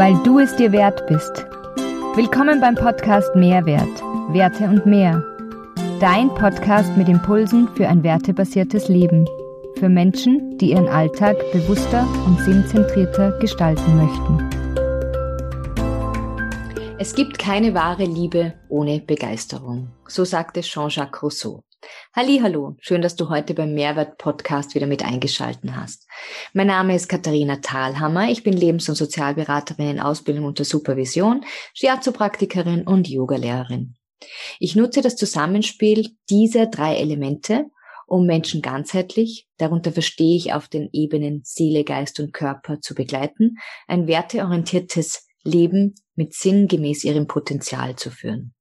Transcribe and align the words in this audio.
weil 0.00 0.16
du 0.22 0.38
es 0.38 0.56
dir 0.56 0.72
wert 0.72 1.06
bist. 1.08 1.44
Willkommen 2.14 2.58
beim 2.58 2.74
Podcast 2.74 3.36
Mehrwert, 3.36 4.00
Werte 4.32 4.64
und 4.64 4.86
mehr. 4.86 5.22
Dein 6.00 6.30
Podcast 6.30 6.96
mit 6.96 7.06
Impulsen 7.06 7.68
für 7.74 7.86
ein 7.86 8.02
wertebasiertes 8.02 8.88
Leben. 8.88 9.28
Für 9.78 9.90
Menschen, 9.90 10.56
die 10.56 10.70
ihren 10.70 10.88
Alltag 10.88 11.36
bewusster 11.52 12.08
und 12.24 12.40
sinnzentrierter 12.40 13.38
gestalten 13.40 13.94
möchten. 13.98 14.50
Es 16.98 17.14
gibt 17.14 17.38
keine 17.38 17.74
wahre 17.74 18.04
Liebe 18.04 18.54
ohne 18.70 19.00
Begeisterung. 19.00 19.88
So 20.08 20.24
sagte 20.24 20.62
Jean-Jacques 20.62 21.22
Rousseau. 21.22 21.60
Hallo, 22.14 22.76
schön, 22.80 23.02
dass 23.02 23.16
du 23.16 23.28
heute 23.28 23.54
beim 23.54 23.74
Mehrwert 23.74 24.18
Podcast 24.18 24.74
wieder 24.74 24.86
mit 24.86 25.04
eingeschalten 25.04 25.76
hast. 25.76 26.08
Mein 26.52 26.66
Name 26.66 26.94
ist 26.94 27.08
Katharina 27.08 27.56
Thalhammer. 27.56 28.30
Ich 28.30 28.42
bin 28.42 28.52
Lebens- 28.52 28.88
und 28.88 28.96
Sozialberaterin 28.96 29.90
in 29.90 30.00
Ausbildung 30.00 30.44
unter 30.44 30.64
Supervision, 30.64 31.44
Shiatsu-Praktikerin 31.74 32.82
und 32.82 33.08
Yogalehrerin. 33.08 33.94
Ich 34.58 34.76
nutze 34.76 35.02
das 35.02 35.16
Zusammenspiel 35.16 36.10
dieser 36.28 36.66
drei 36.66 36.96
Elemente, 36.96 37.66
um 38.06 38.26
Menschen 38.26 38.60
ganzheitlich, 38.60 39.46
darunter 39.56 39.92
verstehe 39.92 40.36
ich 40.36 40.52
auf 40.52 40.66
den 40.66 40.88
Ebenen 40.92 41.42
Seele, 41.44 41.84
Geist 41.84 42.18
und 42.18 42.32
Körper 42.32 42.80
zu 42.80 42.94
begleiten, 42.94 43.58
ein 43.86 44.08
werteorientiertes 44.08 45.28
Leben 45.44 45.94
mit 46.16 46.34
Sinn 46.34 46.66
gemäß 46.66 47.04
ihrem 47.04 47.28
Potenzial 47.28 47.94
zu 47.94 48.10
führen. 48.10 48.52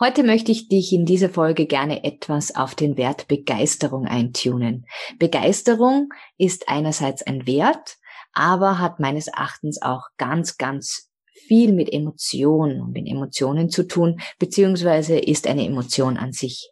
Heute 0.00 0.22
möchte 0.22 0.50
ich 0.50 0.68
dich 0.68 0.92
in 0.92 1.04
dieser 1.04 1.28
Folge 1.28 1.66
gerne 1.66 2.04
etwas 2.04 2.54
auf 2.56 2.74
den 2.74 2.96
Wert 2.96 3.28
Begeisterung 3.28 4.06
eintunen. 4.06 4.86
Begeisterung 5.18 6.08
ist 6.38 6.68
einerseits 6.68 7.22
ein 7.22 7.46
Wert, 7.46 7.98
aber 8.32 8.78
hat 8.78 9.00
meines 9.00 9.28
Erachtens 9.28 9.82
auch 9.82 10.06
ganz, 10.16 10.56
ganz 10.56 11.10
viel 11.46 11.72
mit 11.72 11.92
Emotionen 11.92 12.80
und 12.80 12.92
mit 12.92 13.06
Emotionen 13.06 13.68
zu 13.68 13.82
tun, 13.86 14.20
beziehungsweise 14.38 15.18
ist 15.18 15.46
eine 15.46 15.66
Emotion 15.66 16.16
an 16.16 16.32
sich. 16.32 16.70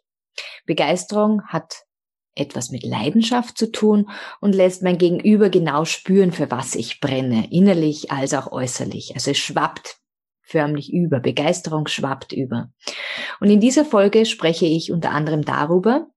Begeisterung 0.65 1.43
hat 1.47 1.83
etwas 2.33 2.71
mit 2.71 2.83
Leidenschaft 2.83 3.57
zu 3.57 3.71
tun 3.71 4.09
und 4.39 4.55
lässt 4.55 4.81
mein 4.81 4.97
Gegenüber 4.97 5.49
genau 5.49 5.85
spüren, 5.85 6.31
für 6.31 6.49
was 6.49 6.75
ich 6.75 7.01
brenne, 7.01 7.51
innerlich 7.51 8.11
als 8.11 8.33
auch 8.33 8.51
äußerlich. 8.51 9.11
Also 9.13 9.31
es 9.31 9.37
schwappt 9.37 10.00
förmlich 10.51 10.93
über, 10.93 11.19
Begeisterung 11.19 11.87
schwappt 11.87 12.33
über. 12.33 12.71
Und 13.39 13.49
in 13.49 13.59
dieser 13.59 13.85
Folge 13.85 14.25
spreche 14.25 14.65
ich 14.65 14.91
unter 14.91 15.11
anderem 15.11 15.43
darüber, 15.43 16.07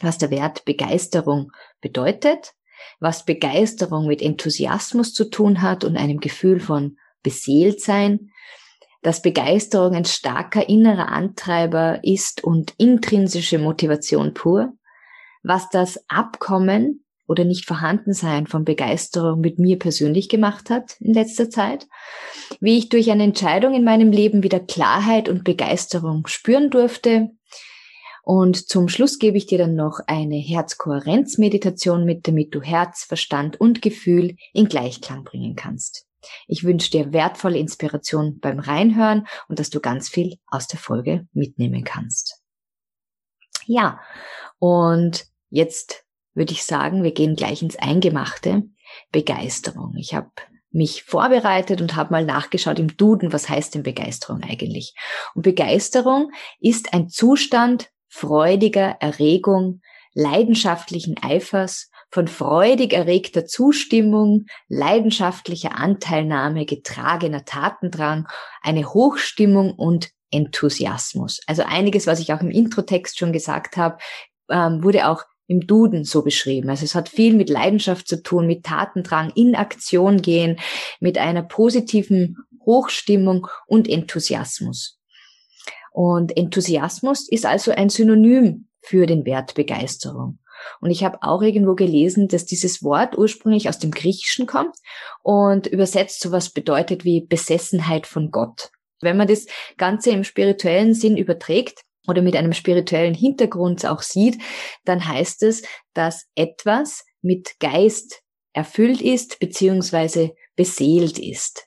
was 0.00 0.18
der 0.18 0.30
Wert 0.30 0.64
Begeisterung 0.64 1.52
bedeutet, 1.80 2.52
was 3.00 3.24
Begeisterung 3.24 4.06
mit 4.06 4.22
Enthusiasmus 4.22 5.14
zu 5.14 5.30
tun 5.30 5.62
hat 5.62 5.84
und 5.84 5.96
einem 5.96 6.18
Gefühl 6.18 6.60
von 6.60 6.96
Beseeltsein, 7.22 8.30
dass 9.02 9.22
Begeisterung 9.22 9.94
ein 9.94 10.04
starker 10.04 10.68
innerer 10.68 11.08
Antreiber 11.08 12.00
ist 12.04 12.44
und 12.44 12.74
intrinsische 12.78 13.58
Motivation 13.58 14.34
pur, 14.34 14.72
was 15.42 15.68
das 15.70 16.04
Abkommen 16.08 17.01
oder 17.32 17.44
nicht 17.44 17.66
Vorhandensein 17.66 18.46
von 18.46 18.64
Begeisterung 18.64 19.40
mit 19.40 19.58
mir 19.58 19.78
persönlich 19.78 20.28
gemacht 20.28 20.70
hat 20.70 21.00
in 21.00 21.12
letzter 21.12 21.50
Zeit, 21.50 21.88
wie 22.60 22.78
ich 22.78 22.88
durch 22.88 23.10
eine 23.10 23.24
Entscheidung 23.24 23.74
in 23.74 23.82
meinem 23.82 24.12
Leben 24.12 24.44
wieder 24.44 24.60
Klarheit 24.60 25.28
und 25.28 25.42
Begeisterung 25.42 26.26
spüren 26.28 26.70
durfte. 26.70 27.30
Und 28.22 28.68
zum 28.68 28.88
Schluss 28.88 29.18
gebe 29.18 29.36
ich 29.36 29.46
dir 29.46 29.58
dann 29.58 29.74
noch 29.74 29.98
eine 30.06 30.36
Herzkohärenzmeditation 30.36 32.04
mit, 32.04 32.28
damit 32.28 32.54
du 32.54 32.60
Herz, 32.60 33.02
Verstand 33.02 33.60
und 33.60 33.82
Gefühl 33.82 34.36
in 34.52 34.68
Gleichklang 34.68 35.24
bringen 35.24 35.56
kannst. 35.56 36.06
Ich 36.46 36.62
wünsche 36.62 36.90
dir 36.90 37.12
wertvolle 37.12 37.58
Inspiration 37.58 38.38
beim 38.38 38.60
Reinhören 38.60 39.26
und 39.48 39.58
dass 39.58 39.70
du 39.70 39.80
ganz 39.80 40.08
viel 40.08 40.36
aus 40.46 40.68
der 40.68 40.78
Folge 40.78 41.26
mitnehmen 41.32 41.82
kannst. 41.82 42.40
Ja, 43.66 43.98
und 44.60 45.26
Jetzt 45.54 46.06
würde 46.34 46.52
ich 46.52 46.64
sagen, 46.64 47.02
wir 47.02 47.12
gehen 47.12 47.36
gleich 47.36 47.62
ins 47.62 47.76
Eingemachte. 47.76 48.64
Begeisterung. 49.10 49.94
Ich 49.96 50.14
habe 50.14 50.30
mich 50.70 51.02
vorbereitet 51.04 51.80
und 51.80 51.96
habe 51.96 52.12
mal 52.12 52.24
nachgeschaut 52.24 52.78
im 52.78 52.96
Duden, 52.96 53.32
was 53.32 53.48
heißt 53.48 53.74
denn 53.74 53.82
Begeisterung 53.82 54.42
eigentlich? 54.42 54.94
Und 55.34 55.42
Begeisterung 55.42 56.30
ist 56.60 56.94
ein 56.94 57.08
Zustand 57.08 57.90
freudiger 58.08 58.96
Erregung, 59.00 59.80
leidenschaftlichen 60.14 61.16
Eifers, 61.22 61.90
von 62.10 62.28
freudig 62.28 62.92
erregter 62.92 63.46
Zustimmung, 63.46 64.44
leidenschaftlicher 64.68 65.78
Anteilnahme, 65.78 66.66
getragener 66.66 67.46
Tatendrang, 67.46 68.28
eine 68.60 68.92
Hochstimmung 68.92 69.72
und 69.72 70.10
Enthusiasmus. 70.30 71.40
Also 71.46 71.62
einiges, 71.62 72.06
was 72.06 72.20
ich 72.20 72.34
auch 72.34 72.42
im 72.42 72.50
Introtext 72.50 73.18
schon 73.18 73.32
gesagt 73.32 73.78
habe, 73.78 73.96
ähm, 74.50 74.84
wurde 74.84 75.08
auch 75.08 75.24
im 75.52 75.66
Duden 75.66 76.04
so 76.04 76.22
beschrieben. 76.22 76.70
Also 76.70 76.84
es 76.84 76.94
hat 76.94 77.08
viel 77.08 77.34
mit 77.34 77.50
Leidenschaft 77.50 78.08
zu 78.08 78.22
tun, 78.22 78.46
mit 78.46 78.64
Tatendrang, 78.64 79.30
in 79.34 79.54
Aktion 79.54 80.22
gehen, 80.22 80.58
mit 80.98 81.18
einer 81.18 81.42
positiven 81.42 82.38
Hochstimmung 82.64 83.46
und 83.66 83.88
Enthusiasmus. 83.88 84.98
Und 85.92 86.36
Enthusiasmus 86.36 87.28
ist 87.28 87.44
also 87.44 87.70
ein 87.70 87.90
Synonym 87.90 88.68
für 88.80 89.06
den 89.06 89.26
Wert 89.26 89.54
Begeisterung. 89.54 90.38
Und 90.80 90.90
ich 90.90 91.04
habe 91.04 91.18
auch 91.22 91.42
irgendwo 91.42 91.74
gelesen, 91.74 92.28
dass 92.28 92.46
dieses 92.46 92.82
Wort 92.82 93.18
ursprünglich 93.18 93.68
aus 93.68 93.78
dem 93.78 93.90
Griechischen 93.90 94.46
kommt 94.46 94.76
und 95.22 95.66
übersetzt 95.66 96.20
sowas 96.20 96.50
bedeutet 96.50 97.04
wie 97.04 97.26
Besessenheit 97.26 98.06
von 98.06 98.30
Gott. 98.30 98.70
Wenn 99.00 99.16
man 99.16 99.26
das 99.26 99.46
Ganze 99.76 100.10
im 100.10 100.24
spirituellen 100.24 100.94
Sinn 100.94 101.16
überträgt, 101.16 101.82
oder 102.06 102.22
mit 102.22 102.36
einem 102.36 102.52
spirituellen 102.52 103.14
Hintergrund 103.14 103.86
auch 103.86 104.02
sieht, 104.02 104.40
dann 104.84 105.06
heißt 105.06 105.42
es, 105.42 105.62
dass 105.94 106.26
etwas 106.34 107.04
mit 107.20 107.58
Geist 107.60 108.22
erfüllt 108.52 109.00
ist 109.00 109.38
beziehungsweise 109.38 110.34
beseelt 110.56 111.18
ist. 111.18 111.66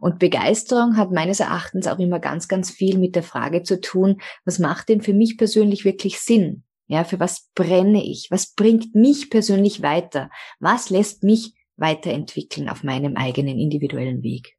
Und 0.00 0.18
Begeisterung 0.18 0.96
hat 0.96 1.10
meines 1.10 1.40
Erachtens 1.40 1.86
auch 1.86 1.98
immer 1.98 2.20
ganz, 2.20 2.48
ganz 2.48 2.70
viel 2.70 2.96
mit 2.98 3.14
der 3.14 3.22
Frage 3.22 3.62
zu 3.62 3.80
tun, 3.80 4.20
was 4.44 4.58
macht 4.58 4.88
denn 4.88 5.02
für 5.02 5.12
mich 5.12 5.36
persönlich 5.36 5.84
wirklich 5.84 6.18
Sinn? 6.18 6.64
Ja, 6.86 7.04
für 7.04 7.20
was 7.20 7.50
brenne 7.54 8.02
ich? 8.02 8.28
Was 8.30 8.54
bringt 8.54 8.94
mich 8.94 9.30
persönlich 9.30 9.82
weiter? 9.82 10.30
Was 10.58 10.90
lässt 10.90 11.22
mich 11.22 11.54
weiterentwickeln 11.76 12.68
auf 12.68 12.82
meinem 12.82 13.16
eigenen 13.16 13.58
individuellen 13.58 14.22
Weg? 14.22 14.56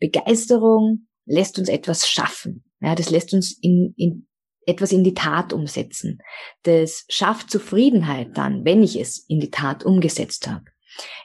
Begeisterung 0.00 1.06
lässt 1.26 1.58
uns 1.58 1.68
etwas 1.68 2.08
schaffen. 2.08 2.64
Ja, 2.80 2.94
das 2.94 3.10
lässt 3.10 3.34
uns 3.34 3.58
in, 3.60 3.94
in 3.96 4.26
etwas 4.66 4.92
in 4.92 5.02
die 5.02 5.14
Tat 5.14 5.52
umsetzen. 5.52 6.20
Das 6.62 7.04
schafft 7.08 7.50
Zufriedenheit 7.50 8.36
dann, 8.36 8.64
wenn 8.64 8.82
ich 8.82 9.00
es 9.00 9.18
in 9.28 9.40
die 9.40 9.50
Tat 9.50 9.84
umgesetzt 9.84 10.46
habe. 10.46 10.64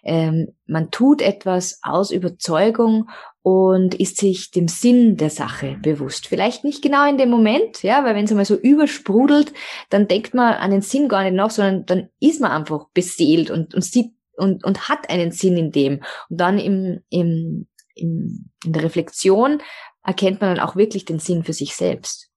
Ähm, 0.04 0.50
man 0.66 0.92
tut 0.92 1.22
etwas 1.22 1.80
aus 1.84 2.12
Überzeugung 2.12 3.10
und 3.42 3.96
ist 3.96 4.18
sich 4.18 4.52
dem 4.52 4.68
Sinn 4.68 5.18
der 5.18 5.30
Sache 5.30 5.78
bewusst. 5.82 6.28
Vielleicht 6.28 6.64
nicht 6.64 6.82
genau 6.82 7.08
in 7.10 7.18
dem 7.18 7.30
Moment, 7.30 7.84
ja, 7.84 8.06
weil 8.06 8.16
wenn 8.16 8.26
es 8.26 8.32
einmal 8.32 8.46
so 8.46 8.56
übersprudelt, 8.56 9.54
dann 9.90 10.08
denkt 10.08 10.34
man 10.34 10.54
an 10.54 10.72
den 10.72 10.82
Sinn 10.82 11.10
gar 11.10 11.24
nicht 11.24 11.34
nach, 11.34 11.50
sondern 11.50 11.86
dann 11.86 12.10
ist 12.20 12.40
man 12.40 12.52
einfach 12.52 12.88
beseelt 12.94 13.52
und, 13.52 13.74
und 13.74 13.84
sieht 13.84 14.12
und, 14.38 14.64
und 14.64 14.90
hat 14.90 15.10
einen 15.10 15.32
Sinn 15.32 15.58
in 15.58 15.72
dem. 15.72 16.02
Und 16.30 16.40
dann 16.40 16.58
im, 16.58 17.02
im, 17.10 17.68
im, 17.96 18.50
in 18.64 18.74
der 18.74 18.84
Reflexion 18.84 19.62
erkennt 20.04 20.42
man 20.42 20.56
dann 20.56 20.66
auch 20.66 20.76
wirklich 20.76 21.06
den 21.06 21.20
Sinn 21.20 21.44
für 21.44 21.54
sich 21.54 21.76
selbst. 21.76 22.30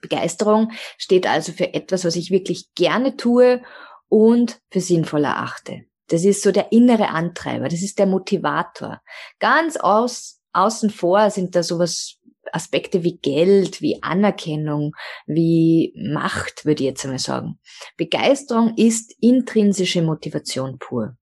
Begeisterung 0.00 0.72
steht 0.98 1.26
also 1.26 1.52
für 1.52 1.74
etwas, 1.74 2.04
was 2.04 2.16
ich 2.16 2.30
wirklich 2.30 2.74
gerne 2.74 3.16
tue 3.16 3.62
und 4.08 4.60
für 4.70 4.80
sinnvoll 4.80 5.24
erachte. 5.24 5.84
Das 6.08 6.24
ist 6.24 6.42
so 6.42 6.52
der 6.52 6.72
innere 6.72 7.08
Antreiber, 7.08 7.68
das 7.68 7.82
ist 7.82 7.98
der 7.98 8.06
Motivator. 8.06 9.00
Ganz 9.38 9.76
aus, 9.76 10.40
außen 10.52 10.90
vor 10.90 11.30
sind 11.30 11.54
da 11.54 11.62
sowas 11.62 12.18
Aspekte 12.50 13.04
wie 13.04 13.18
Geld, 13.18 13.80
wie 13.80 14.02
Anerkennung, 14.02 14.94
wie 15.26 15.94
Macht, 15.96 16.64
würde 16.64 16.82
ich 16.82 16.88
jetzt 16.90 17.04
einmal 17.04 17.18
sagen. 17.18 17.58
Begeisterung 17.96 18.74
ist 18.76 19.14
intrinsische 19.20 20.02
Motivation 20.02 20.78
pur. 20.78 21.16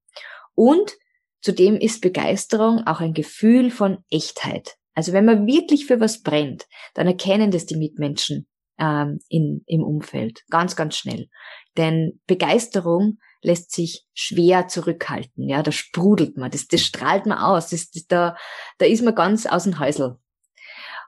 Und 0.54 0.96
zudem 1.42 1.76
ist 1.76 2.00
Begeisterung 2.00 2.86
auch 2.86 3.00
ein 3.00 3.14
Gefühl 3.14 3.70
von 3.70 3.98
Echtheit. 4.10 4.76
Also 4.94 5.12
wenn 5.12 5.24
man 5.24 5.46
wirklich 5.46 5.86
für 5.86 6.00
was 6.00 6.22
brennt, 6.22 6.66
dann 6.94 7.06
erkennen 7.06 7.50
das 7.50 7.66
die 7.66 7.76
Mitmenschen 7.76 8.46
ähm, 8.78 9.20
in, 9.28 9.62
im 9.66 9.82
Umfeld 9.82 10.42
ganz, 10.50 10.76
ganz 10.76 10.96
schnell. 10.96 11.28
Denn 11.76 12.20
Begeisterung 12.26 13.18
lässt 13.42 13.72
sich 13.72 14.06
schwer 14.12 14.68
zurückhalten. 14.68 15.48
Ja, 15.48 15.62
da 15.62 15.72
sprudelt 15.72 16.36
man, 16.36 16.50
das, 16.50 16.66
das 16.66 16.80
strahlt 16.82 17.26
man 17.26 17.38
aus, 17.38 17.70
das, 17.70 17.90
das, 17.90 18.06
da, 18.06 18.36
da 18.78 18.86
ist 18.86 19.02
man 19.02 19.14
ganz 19.14 19.46
aus 19.46 19.64
dem 19.64 19.78
Häusl. 19.78 20.18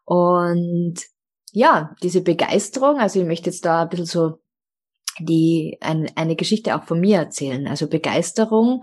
Und 0.05 0.95
ja, 1.53 1.95
diese 2.03 2.23
Begeisterung, 2.23 2.99
also 2.99 3.21
ich 3.21 3.27
möchte 3.27 3.51
jetzt 3.51 3.65
da 3.65 3.83
ein 3.83 3.89
bisschen 3.89 4.07
so 4.07 4.39
die, 5.19 5.79
ein, 5.81 6.11
eine 6.17 6.37
Geschichte 6.37 6.75
auch 6.75 6.85
von 6.85 7.01
mir 7.01 7.19
erzählen. 7.19 7.67
Also 7.67 7.89
Begeisterung 7.89 8.83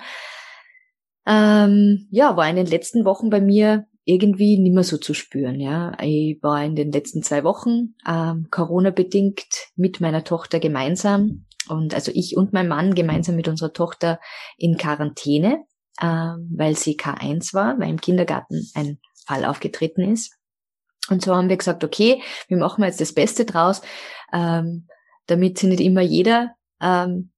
ähm, 1.25 2.07
ja, 2.11 2.37
war 2.37 2.49
in 2.49 2.55
den 2.55 2.67
letzten 2.67 3.05
Wochen 3.05 3.29
bei 3.29 3.41
mir 3.41 3.87
irgendwie 4.09 4.57
nicht 4.57 4.73
mehr 4.73 4.83
so 4.83 4.97
zu 4.97 5.13
spüren. 5.13 5.59
Ja, 5.59 5.95
ich 6.01 6.39
war 6.41 6.63
in 6.63 6.75
den 6.75 6.91
letzten 6.91 7.21
zwei 7.21 7.43
Wochen 7.43 7.93
ähm, 8.07 8.47
Corona 8.49 8.89
bedingt 8.89 9.45
mit 9.75 10.01
meiner 10.01 10.23
Tochter 10.23 10.59
gemeinsam 10.59 11.45
und 11.67 11.93
also 11.93 12.11
ich 12.13 12.35
und 12.35 12.51
mein 12.51 12.67
Mann 12.67 12.95
gemeinsam 12.95 13.35
mit 13.35 13.47
unserer 13.47 13.71
Tochter 13.71 14.19
in 14.57 14.77
Quarantäne, 14.77 15.63
ähm, 16.01 16.49
weil 16.55 16.75
sie 16.75 16.97
K1 16.97 17.53
war, 17.53 17.79
weil 17.79 17.89
im 17.89 18.01
Kindergarten 18.01 18.67
ein 18.73 18.99
Fall 19.27 19.45
aufgetreten 19.45 20.01
ist. 20.01 20.35
Und 21.09 21.21
so 21.21 21.35
haben 21.35 21.49
wir 21.49 21.57
gesagt, 21.57 21.83
okay, 21.83 22.21
wir 22.47 22.57
machen 22.57 22.83
jetzt 22.83 23.01
das 23.01 23.13
Beste 23.13 23.45
draus, 23.45 23.81
ähm, 24.33 24.87
damit 25.27 25.59
sie 25.59 25.67
nicht 25.67 25.81
immer 25.81 26.01
jeder 26.01 26.55
ähm, 26.81 27.31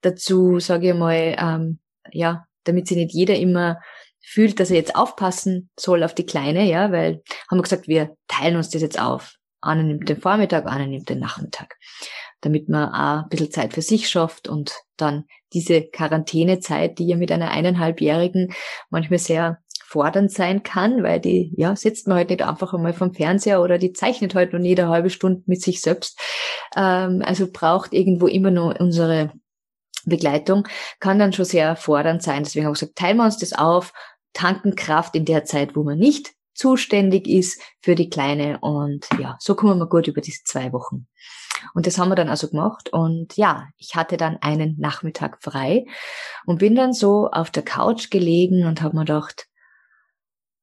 dazu, 0.00 0.60
sage 0.60 0.90
ich 0.90 0.94
mal, 0.94 1.36
ähm, 1.38 1.80
ja, 2.10 2.46
damit 2.64 2.88
sie 2.88 2.96
nicht 2.96 3.12
jeder 3.12 3.36
immer 3.36 3.80
fühlt, 4.24 4.58
dass 4.58 4.70
er 4.70 4.76
jetzt 4.76 4.96
aufpassen 4.96 5.70
soll 5.78 6.02
auf 6.02 6.14
die 6.14 6.26
Kleine, 6.26 6.64
ja, 6.64 6.90
weil 6.90 7.22
haben 7.50 7.58
wir 7.58 7.62
gesagt, 7.62 7.88
wir 7.88 8.16
teilen 8.28 8.56
uns 8.56 8.70
das 8.70 8.82
jetzt 8.82 9.00
auf. 9.00 9.34
Einer 9.60 9.82
nimmt 9.82 10.08
den 10.08 10.20
Vormittag, 10.20 10.66
einer 10.66 10.86
nimmt 10.86 11.08
den 11.08 11.20
Nachmittag, 11.20 11.76
damit 12.40 12.68
man 12.68 12.88
auch 12.88 13.24
ein 13.24 13.28
bisschen 13.28 13.50
Zeit 13.50 13.74
für 13.74 13.82
sich 13.82 14.08
schafft 14.08 14.48
und 14.48 14.72
dann 14.96 15.24
diese 15.52 15.82
Quarantänezeit, 15.82 16.98
die 16.98 17.06
ja 17.06 17.16
mit 17.16 17.32
einer 17.32 17.50
eineinhalbjährigen 17.50 18.52
manchmal 18.90 19.18
sehr 19.18 19.58
fordernd 19.86 20.32
sein 20.32 20.64
kann, 20.64 21.04
weil 21.04 21.20
die, 21.20 21.52
ja, 21.56 21.76
sitzt 21.76 22.08
man 22.08 22.16
halt 22.16 22.30
nicht 22.30 22.42
einfach 22.42 22.74
einmal 22.74 22.92
vom 22.92 23.14
Fernseher 23.14 23.62
oder 23.62 23.78
die 23.78 23.92
zeichnet 23.92 24.34
halt 24.34 24.52
nur 24.52 24.60
jede 24.60 24.88
halbe 24.88 25.08
Stunde 25.08 25.42
mit 25.46 25.62
sich 25.62 25.80
selbst. 25.80 26.18
Ähm, 26.76 27.22
also 27.24 27.46
braucht 27.50 27.92
irgendwo 27.92 28.26
immer 28.26 28.50
nur 28.50 28.80
unsere 28.80 29.32
Begleitung, 30.04 30.66
kann 31.00 31.18
dann 31.18 31.32
schon 31.32 31.44
sehr 31.44 31.76
fordernd 31.76 32.22
sein. 32.22 32.42
Deswegen 32.42 32.66
habe 32.66 32.74
ich 32.74 32.80
gesagt, 32.80 32.98
teilen 32.98 33.18
wir 33.18 33.24
uns 33.24 33.38
das 33.38 33.52
auf, 33.52 33.92
tanken 34.34 34.76
Kraft 34.76 35.16
in 35.16 35.24
der 35.24 35.44
Zeit, 35.44 35.74
wo 35.74 35.82
man 35.82 35.98
nicht 35.98 36.32
zuständig 36.52 37.26
ist 37.26 37.60
für 37.80 37.94
die 37.94 38.10
Kleine. 38.10 38.58
Und 38.60 39.06
ja, 39.18 39.36
so 39.40 39.54
kommen 39.54 39.78
wir 39.78 39.88
gut 39.88 40.06
über 40.06 40.20
diese 40.20 40.44
zwei 40.44 40.72
Wochen. 40.72 41.06
Und 41.72 41.86
das 41.86 41.98
haben 41.98 42.10
wir 42.10 42.14
dann 42.14 42.28
also 42.28 42.48
gemacht. 42.48 42.92
Und 42.92 43.36
ja, 43.36 43.68
ich 43.78 43.94
hatte 43.96 44.16
dann 44.16 44.36
einen 44.42 44.78
Nachmittag 44.78 45.42
frei 45.42 45.86
und 46.44 46.58
bin 46.58 46.74
dann 46.74 46.92
so 46.92 47.30
auf 47.30 47.50
der 47.50 47.62
Couch 47.62 48.10
gelegen 48.10 48.66
und 48.66 48.82
habe 48.82 48.96
mir 48.96 49.04
gedacht, 49.04 49.46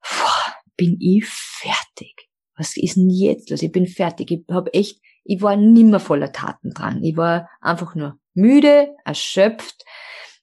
boah, 0.01 0.55
bin 0.77 0.97
ich 0.99 1.25
fertig. 1.25 2.29
Was 2.55 2.77
ist 2.77 2.97
denn 2.97 3.09
jetzt 3.09 3.49
los? 3.49 3.61
Ich 3.61 3.71
bin 3.71 3.87
fertig. 3.87 4.31
Ich 4.31 4.43
habe 4.51 4.73
echt, 4.73 5.01
ich 5.23 5.41
war 5.41 5.55
nimmer 5.55 5.99
voller 5.99 6.31
Taten 6.31 6.71
dran. 6.73 7.03
Ich 7.03 7.17
war 7.17 7.49
einfach 7.59 7.95
nur 7.95 8.19
müde, 8.33 8.95
erschöpft, 9.03 9.83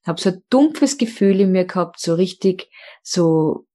habe 0.06 0.20
so 0.20 0.30
ein 0.30 0.42
dumpfes 0.50 0.98
Gefühl 0.98 1.40
in 1.40 1.52
mir 1.52 1.64
gehabt, 1.64 2.00
so 2.00 2.14
richtig, 2.14 2.70
so 3.02 3.66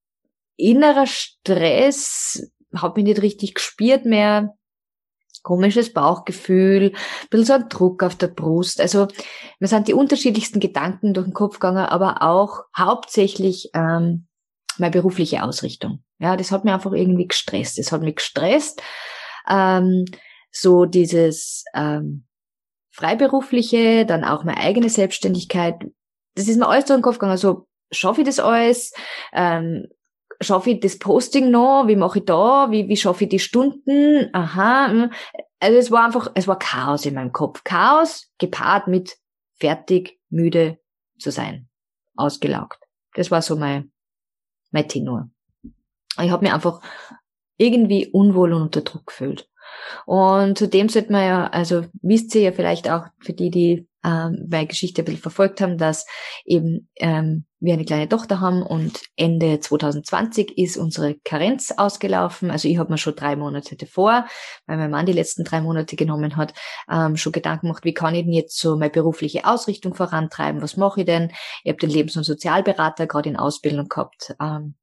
innerer 0.57 1.07
Stress, 1.07 2.51
habe 2.75 3.01
mich 3.01 3.09
nicht 3.09 3.21
richtig 3.21 3.55
gespürt 3.55 4.05
mehr, 4.05 4.55
komisches 5.43 5.93
Bauchgefühl, 5.93 6.93
ein 6.93 7.29
bisschen 7.29 7.45
so 7.45 7.53
ein 7.53 7.69
Druck 7.69 8.01
auf 8.01 8.15
der 8.15 8.27
Brust. 8.27 8.79
Also 8.81 9.07
mir 9.59 9.67
sind 9.67 9.87
die 9.87 9.93
unterschiedlichsten 9.93 10.59
Gedanken 10.59 11.13
durch 11.13 11.27
den 11.27 11.33
Kopf 11.33 11.55
gegangen, 11.55 11.85
aber 11.85 12.21
auch 12.21 12.63
hauptsächlich 12.75 13.69
ähm, 13.73 14.27
meine 14.77 14.91
berufliche 14.91 15.43
Ausrichtung. 15.43 16.03
Ja, 16.19 16.37
das 16.37 16.51
hat 16.51 16.63
mich 16.63 16.73
einfach 16.73 16.93
irgendwie 16.93 17.27
gestresst. 17.27 17.77
Das 17.77 17.91
hat 17.91 18.01
mich 18.01 18.15
gestresst. 18.15 18.81
Ähm, 19.47 20.05
so 20.51 20.85
dieses 20.85 21.65
ähm, 21.73 22.25
Freiberufliche, 22.91 24.05
dann 24.05 24.23
auch 24.23 24.43
meine 24.43 24.59
eigene 24.59 24.89
Selbstständigkeit. 24.89 25.75
Das 26.35 26.47
ist 26.47 26.57
mir 26.57 26.68
alles 26.68 26.85
durch 26.85 26.97
den 26.97 27.03
Kopf 27.03 27.15
gegangen. 27.15 27.31
Also 27.31 27.68
schaffe 27.91 28.21
ich 28.21 28.27
das 28.27 28.39
alles? 28.39 28.94
Ähm, 29.33 29.88
schaffe 30.41 30.71
ich 30.71 30.80
das 30.80 31.00
Posting 31.00 31.51
noch? 31.51 31.88
Wie 31.88 31.95
mache 31.95 32.19
ich 32.19 32.25
da? 32.25 32.69
Wie, 32.71 32.88
wie 32.88 32.97
schaffe 32.97 33.25
ich 33.25 33.30
die 33.30 33.39
Stunden? 33.39 34.30
Aha. 34.33 34.88
Hm. 34.88 35.12
Also 35.59 35.77
es 35.77 35.91
war 35.91 36.06
einfach, 36.06 36.31
es 36.35 36.47
war 36.47 36.59
Chaos 36.59 37.06
in 37.06 37.15
meinem 37.15 37.31
Kopf. 37.31 37.63
Chaos 37.63 38.31
gepaart 38.38 38.88
mit 38.88 39.18
fertig, 39.53 40.19
müde 40.30 40.80
zu 41.18 41.31
sein. 41.31 41.69
Ausgelaugt. 42.15 42.79
Das 43.13 43.31
war 43.31 43.41
so 43.41 43.56
mein, 43.56 43.91
mein 44.71 44.88
Tenor. 44.88 45.29
Ich 46.21 46.29
habe 46.29 46.44
mich 46.44 46.53
einfach 46.53 46.81
irgendwie 47.57 48.07
unwohl 48.07 48.53
und 48.53 48.63
unter 48.63 48.81
Druck 48.81 49.07
gefühlt. 49.07 49.50
Und 50.05 50.57
zudem 50.57 50.89
sollte 50.89 51.11
man 51.11 51.25
ja, 51.25 51.47
also 51.47 51.85
wisst 52.01 52.33
ihr 52.35 52.41
ja 52.41 52.51
vielleicht 52.51 52.89
auch 52.89 53.05
für 53.19 53.33
die, 53.33 53.49
die 53.49 53.87
ähm, 54.03 54.47
meine 54.49 54.67
Geschichte 54.67 55.01
ein 55.01 55.05
bisschen 55.05 55.21
verfolgt 55.21 55.61
haben, 55.61 55.77
dass 55.77 56.05
eben 56.45 56.89
ähm, 56.97 57.45
wir 57.59 57.73
eine 57.73 57.85
kleine 57.85 58.09
Tochter 58.09 58.41
haben 58.41 58.61
und 58.61 59.01
Ende 59.15 59.59
2020 59.59 60.57
ist 60.57 60.75
unsere 60.75 61.15
Karenz 61.23 61.71
ausgelaufen. 61.71 62.51
Also 62.51 62.67
ich 62.67 62.77
habe 62.77 62.91
mir 62.91 62.97
schon 62.97 63.15
drei 63.15 63.37
Monate 63.37 63.77
davor, 63.77 64.27
weil 64.67 64.77
mein 64.77 64.91
Mann 64.91 65.05
die 65.05 65.13
letzten 65.13 65.45
drei 65.45 65.61
Monate 65.61 65.95
genommen 65.95 66.35
hat, 66.35 66.53
ähm, 66.91 67.15
schon 67.15 67.31
Gedanken 67.31 67.67
gemacht, 67.67 67.85
wie 67.85 67.93
kann 67.93 68.15
ich 68.15 68.23
denn 68.23 68.33
jetzt 68.33 68.59
so 68.59 68.75
meine 68.75 68.91
berufliche 68.91 69.45
Ausrichtung 69.45 69.93
vorantreiben? 69.93 70.61
Was 70.61 70.75
mache 70.75 71.01
ich 71.01 71.05
denn? 71.05 71.31
Ich 71.63 71.69
habe 71.69 71.79
den 71.79 71.89
Lebens- 71.89 72.17
und 72.17 72.23
Sozialberater 72.23 73.07
gerade 73.07 73.29
in 73.29 73.37
Ausbildung 73.37 73.87
gehabt. 73.87 74.35
Ähm, 74.41 74.75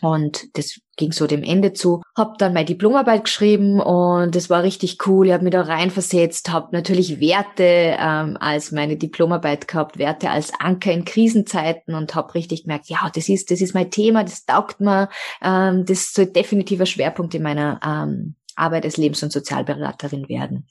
und 0.00 0.56
das 0.56 0.80
ging 0.96 1.12
so 1.12 1.26
dem 1.26 1.42
Ende 1.42 1.72
zu. 1.72 2.02
Hab 2.16 2.38
dann 2.38 2.52
meine 2.52 2.66
Diplomarbeit 2.66 3.24
geschrieben 3.24 3.80
und 3.80 4.34
es 4.36 4.50
war 4.50 4.62
richtig 4.62 5.06
cool. 5.06 5.28
Ich 5.28 5.32
habe 5.32 5.44
mich 5.44 5.52
da 5.52 5.62
reinversetzt, 5.62 6.50
habe 6.50 6.68
natürlich 6.72 7.20
Werte 7.20 7.96
ähm, 7.98 8.36
als 8.40 8.72
meine 8.72 8.96
Diplomarbeit 8.96 9.68
gehabt, 9.68 9.98
Werte 9.98 10.30
als 10.30 10.52
Anker 10.58 10.92
in 10.92 11.04
Krisenzeiten 11.04 11.94
und 11.94 12.14
habe 12.14 12.34
richtig 12.34 12.64
gemerkt, 12.64 12.88
ja, 12.88 13.10
das 13.14 13.28
ist 13.28 13.50
das 13.50 13.60
ist 13.60 13.74
mein 13.74 13.90
Thema, 13.90 14.24
das 14.24 14.44
taugt 14.44 14.80
mir, 14.80 15.08
ähm, 15.42 15.84
das 15.86 16.12
soll 16.12 16.26
definitiv 16.26 16.80
ein 16.80 16.86
Schwerpunkt 16.86 17.34
in 17.34 17.42
meiner 17.42 17.80
ähm, 17.84 18.34
Arbeit 18.56 18.84
als 18.84 18.96
Lebens- 18.96 19.22
und 19.22 19.32
Sozialberaterin 19.32 20.28
werden. 20.28 20.66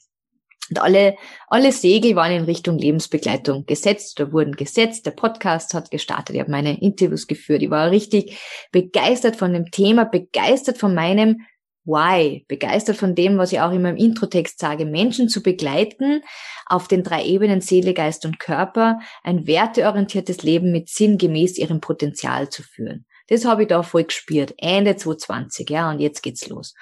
Und 0.70 0.80
alle, 0.80 1.16
alle 1.48 1.72
Segel 1.72 2.14
waren 2.16 2.32
in 2.32 2.44
Richtung 2.44 2.78
Lebensbegleitung 2.78 3.66
gesetzt 3.66 4.20
oder 4.20 4.32
wurden 4.32 4.56
gesetzt. 4.56 5.06
Der 5.06 5.12
Podcast 5.12 5.74
hat 5.74 5.90
gestartet. 5.90 6.34
Ich 6.34 6.40
habe 6.40 6.50
meine 6.50 6.80
Interviews 6.80 7.26
geführt. 7.26 7.62
Ich 7.62 7.70
war 7.70 7.90
richtig 7.90 8.38
begeistert 8.70 9.36
von 9.36 9.52
dem 9.52 9.70
Thema, 9.70 10.04
begeistert 10.04 10.78
von 10.78 10.94
meinem 10.94 11.42
Why, 11.88 12.44
begeistert 12.48 12.96
von 12.96 13.14
dem, 13.14 13.38
was 13.38 13.50
ich 13.50 13.60
auch 13.60 13.72
in 13.72 13.80
meinem 13.80 13.96
Introtext 13.96 14.58
sage, 14.58 14.84
Menschen 14.84 15.30
zu 15.30 15.42
begleiten, 15.42 16.22
auf 16.66 16.86
den 16.86 17.02
drei 17.02 17.24
Ebenen 17.24 17.62
Seele, 17.62 17.94
Geist 17.94 18.26
und 18.26 18.38
Körper, 18.38 19.00
ein 19.22 19.46
werteorientiertes 19.46 20.42
Leben 20.42 20.70
mit 20.70 20.90
Sinn 20.90 21.16
gemäß 21.16 21.56
ihrem 21.56 21.80
Potenzial 21.80 22.50
zu 22.50 22.62
führen. 22.62 23.06
Das 23.28 23.46
habe 23.46 23.62
ich 23.62 23.68
da 23.68 23.82
voll 23.82 24.04
gespürt, 24.04 24.52
Ende 24.58 24.96
2020, 24.96 25.70
ja, 25.70 25.90
und 25.90 26.00
jetzt 26.00 26.22
geht's 26.22 26.46
los. 26.48 26.74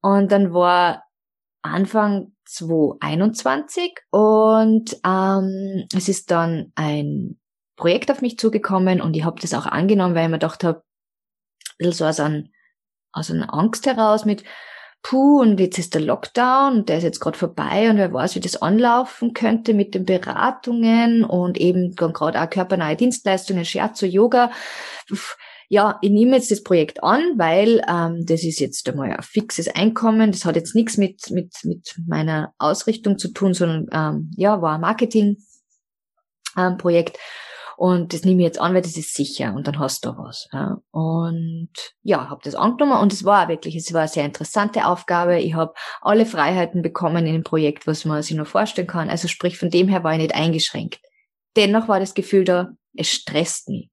Und 0.00 0.32
dann 0.32 0.54
war 0.54 1.04
Anfang 1.60 2.33
2021 2.46 4.00
und 4.10 4.96
ähm, 5.04 5.86
es 5.94 6.08
ist 6.08 6.30
dann 6.30 6.72
ein 6.74 7.38
Projekt 7.76 8.10
auf 8.10 8.22
mich 8.22 8.38
zugekommen 8.38 9.00
und 9.00 9.14
ich 9.16 9.24
habe 9.24 9.40
das 9.40 9.54
auch 9.54 9.66
angenommen, 9.66 10.14
weil 10.14 10.24
ich 10.24 10.30
mir 10.30 10.38
gedacht 10.38 10.64
habe, 10.64 10.78
ein 10.78 11.76
bisschen 11.78 11.92
so 11.92 12.04
aus, 12.06 12.20
ein, 12.20 12.52
aus 13.12 13.30
einer 13.30 13.52
Angst 13.52 13.86
heraus 13.86 14.24
mit, 14.24 14.44
puh, 15.02 15.40
und 15.40 15.58
jetzt 15.58 15.78
ist 15.78 15.94
der 15.94 16.00
Lockdown 16.00 16.78
und 16.78 16.88
der 16.88 16.98
ist 16.98 17.04
jetzt 17.04 17.20
gerade 17.20 17.36
vorbei 17.36 17.90
und 17.90 17.98
wer 17.98 18.12
weiß, 18.12 18.34
wie 18.36 18.40
das 18.40 18.60
anlaufen 18.60 19.34
könnte 19.34 19.74
mit 19.74 19.94
den 19.94 20.04
Beratungen 20.04 21.24
und 21.24 21.58
eben 21.58 21.94
gerade 21.94 22.40
auch 22.40 22.50
körpernahe 22.50 22.96
Dienstleistungen, 22.96 23.64
Scherzo, 23.64 24.06
Yoga. 24.06 24.50
Pff, 25.08 25.36
ja, 25.68 25.98
ich 26.02 26.10
nehme 26.10 26.36
jetzt 26.36 26.50
das 26.50 26.62
Projekt 26.62 27.02
an, 27.02 27.22
weil 27.36 27.80
ähm, 27.88 28.26
das 28.26 28.44
ist 28.44 28.60
jetzt 28.60 28.86
einmal 28.88 29.10
ein 29.10 29.22
fixes 29.22 29.68
Einkommen. 29.68 30.32
Das 30.32 30.44
hat 30.44 30.56
jetzt 30.56 30.74
nichts 30.74 30.98
mit, 30.98 31.30
mit, 31.30 31.54
mit 31.64 31.94
meiner 32.06 32.52
Ausrichtung 32.58 33.18
zu 33.18 33.32
tun, 33.32 33.54
sondern 33.54 33.86
ähm, 33.92 34.30
ja, 34.36 34.60
war 34.60 34.74
ein 34.74 34.82
Marketing-Projekt. 34.82 37.16
Ähm, 37.16 37.22
und 37.76 38.12
das 38.12 38.24
nehme 38.24 38.42
ich 38.42 38.46
jetzt 38.46 38.60
an, 38.60 38.72
weil 38.72 38.82
das 38.82 38.96
ist 38.96 39.14
sicher 39.14 39.52
und 39.52 39.66
dann 39.66 39.80
hast 39.80 40.04
du 40.04 40.10
was. 40.16 40.46
Ja. 40.52 40.78
Und 40.92 41.72
ja, 42.02 42.30
habe 42.30 42.40
das 42.44 42.54
angenommen 42.54 43.00
und 43.00 43.12
es 43.12 43.24
war 43.24 43.48
wirklich, 43.48 43.74
es 43.74 43.92
war 43.92 44.02
eine 44.02 44.08
sehr 44.08 44.24
interessante 44.24 44.86
Aufgabe. 44.86 45.40
Ich 45.40 45.54
habe 45.54 45.74
alle 46.00 46.24
Freiheiten 46.24 46.82
bekommen 46.82 47.26
in 47.26 47.32
dem 47.32 47.42
Projekt, 47.42 47.88
was 47.88 48.04
man 48.04 48.22
sich 48.22 48.36
nur 48.36 48.46
vorstellen 48.46 48.86
kann. 48.86 49.10
Also 49.10 49.26
sprich, 49.26 49.58
von 49.58 49.70
dem 49.70 49.88
her 49.88 50.04
war 50.04 50.12
ich 50.12 50.18
nicht 50.18 50.36
eingeschränkt. 50.36 51.00
Dennoch 51.56 51.88
war 51.88 51.98
das 51.98 52.14
Gefühl 52.14 52.44
da, 52.44 52.68
es 52.96 53.08
stresst 53.08 53.68
mich 53.68 53.90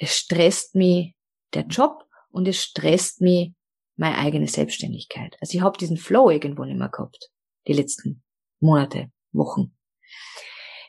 es 0.00 0.16
stresst 0.16 0.74
mich 0.74 1.14
der 1.52 1.66
Job 1.66 2.06
und 2.30 2.48
es 2.48 2.62
stresst 2.62 3.20
mich 3.20 3.52
meine 3.96 4.16
eigene 4.16 4.48
Selbstständigkeit. 4.48 5.36
Also 5.40 5.58
ich 5.58 5.62
habe 5.62 5.76
diesen 5.76 5.98
Flow 5.98 6.30
irgendwo 6.30 6.64
nicht 6.64 6.78
mehr 6.78 6.88
gehabt, 6.88 7.30
die 7.68 7.74
letzten 7.74 8.22
Monate, 8.60 9.10
Wochen. 9.32 9.76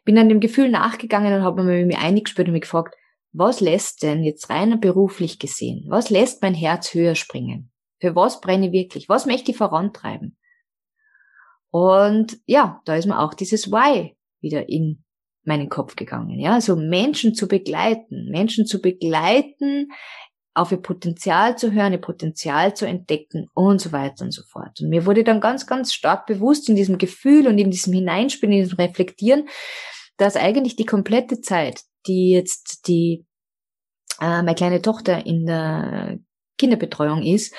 Bin 0.05 0.15
dann 0.15 0.29
dem 0.29 0.39
Gefühl 0.39 0.69
nachgegangen 0.69 1.33
und 1.33 1.43
habe 1.43 1.61
mir 1.63 1.79
mit 1.79 1.87
mir 1.87 1.99
eingespürt 1.99 2.47
und 2.47 2.53
mich 2.53 2.61
gefragt, 2.61 2.95
was 3.33 3.59
lässt 3.59 4.01
denn 4.01 4.23
jetzt 4.23 4.49
rein 4.49 4.79
beruflich 4.79 5.39
gesehen, 5.39 5.85
was 5.89 6.09
lässt 6.09 6.41
mein 6.41 6.53
Herz 6.53 6.93
höher 6.93 7.15
springen? 7.15 7.71
Für 7.99 8.15
was 8.15 8.39
brenne 8.39 8.67
ich 8.67 8.71
wirklich? 8.71 9.09
Was 9.09 9.25
möchte 9.25 9.51
ich 9.51 9.57
vorantreiben? 9.57 10.37
Und 11.69 12.39
ja, 12.45 12.81
da 12.85 12.95
ist 12.95 13.05
mir 13.05 13.19
auch 13.19 13.33
dieses 13.33 13.71
Why 13.71 14.17
wieder 14.39 14.69
in 14.69 15.03
meinen 15.43 15.69
Kopf 15.69 15.95
gegangen. 15.95 16.39
Ja, 16.39 16.53
also 16.53 16.75
Menschen 16.75 17.33
zu 17.33 17.47
begleiten, 17.47 18.29
Menschen 18.29 18.65
zu 18.65 18.81
begleiten, 18.81 19.87
auf 20.53 20.71
ihr 20.71 20.81
Potenzial 20.81 21.57
zu 21.57 21.71
hören, 21.71 21.93
ihr 21.93 22.01
Potenzial 22.01 22.75
zu 22.75 22.85
entdecken 22.85 23.47
und 23.53 23.79
so 23.79 23.91
weiter 23.91 24.25
und 24.25 24.31
so 24.31 24.43
fort. 24.43 24.79
Und 24.81 24.89
mir 24.89 25.05
wurde 25.05 25.23
dann 25.23 25.39
ganz, 25.39 25.65
ganz 25.65 25.93
stark 25.93 26.25
bewusst 26.25 26.67
in 26.67 26.75
diesem 26.75 26.97
Gefühl 26.97 27.47
und 27.47 27.57
in 27.57 27.71
diesem 27.71 27.93
Hineinspielen, 27.93 28.53
in 28.53 28.63
diesem 28.63 28.77
Reflektieren, 28.77 29.47
dass 30.17 30.35
eigentlich 30.35 30.75
die 30.75 30.85
komplette 30.85 31.39
Zeit, 31.41 31.81
die 32.05 32.31
jetzt 32.31 32.87
die 32.87 33.25
äh, 34.19 34.43
meine 34.43 34.55
kleine 34.55 34.81
Tochter 34.81 35.25
in 35.25 35.45
der 35.45 36.19
Kinderbetreuung 36.57 37.23
ist, 37.23 37.55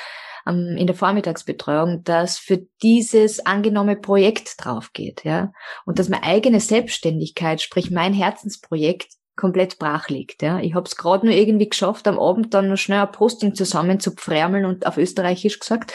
ähm, 0.46 0.76
in 0.78 0.86
der 0.86 0.96
Vormittagsbetreuung, 0.96 2.04
dass 2.04 2.38
für 2.38 2.66
dieses 2.82 3.44
angenommene 3.44 3.96
Projekt 3.96 4.54
drauf 4.58 4.92
geht, 4.92 5.24
ja, 5.24 5.52
und 5.84 5.98
dass 5.98 6.08
meine 6.08 6.24
eigene 6.24 6.60
Selbstständigkeit, 6.60 7.60
sprich 7.60 7.90
mein 7.90 8.12
Herzensprojekt, 8.12 9.08
komplett 9.34 9.78
brach 9.78 10.08
liegt. 10.08 10.42
Ja. 10.42 10.60
Ich 10.60 10.74
habe 10.74 10.86
es 10.86 10.96
gerade 10.96 11.26
nur 11.26 11.34
irgendwie 11.34 11.68
geschafft, 11.68 12.06
am 12.06 12.18
Abend 12.18 12.52
dann 12.54 12.68
noch 12.68 12.76
schnell 12.76 13.00
ein 13.00 13.12
Posting 13.12 13.54
zusammen 13.54 13.98
zu 13.98 14.12
pfrärmeln 14.12 14.66
und 14.66 14.86
auf 14.86 14.98
Österreichisch 14.98 15.58
gesagt 15.58 15.94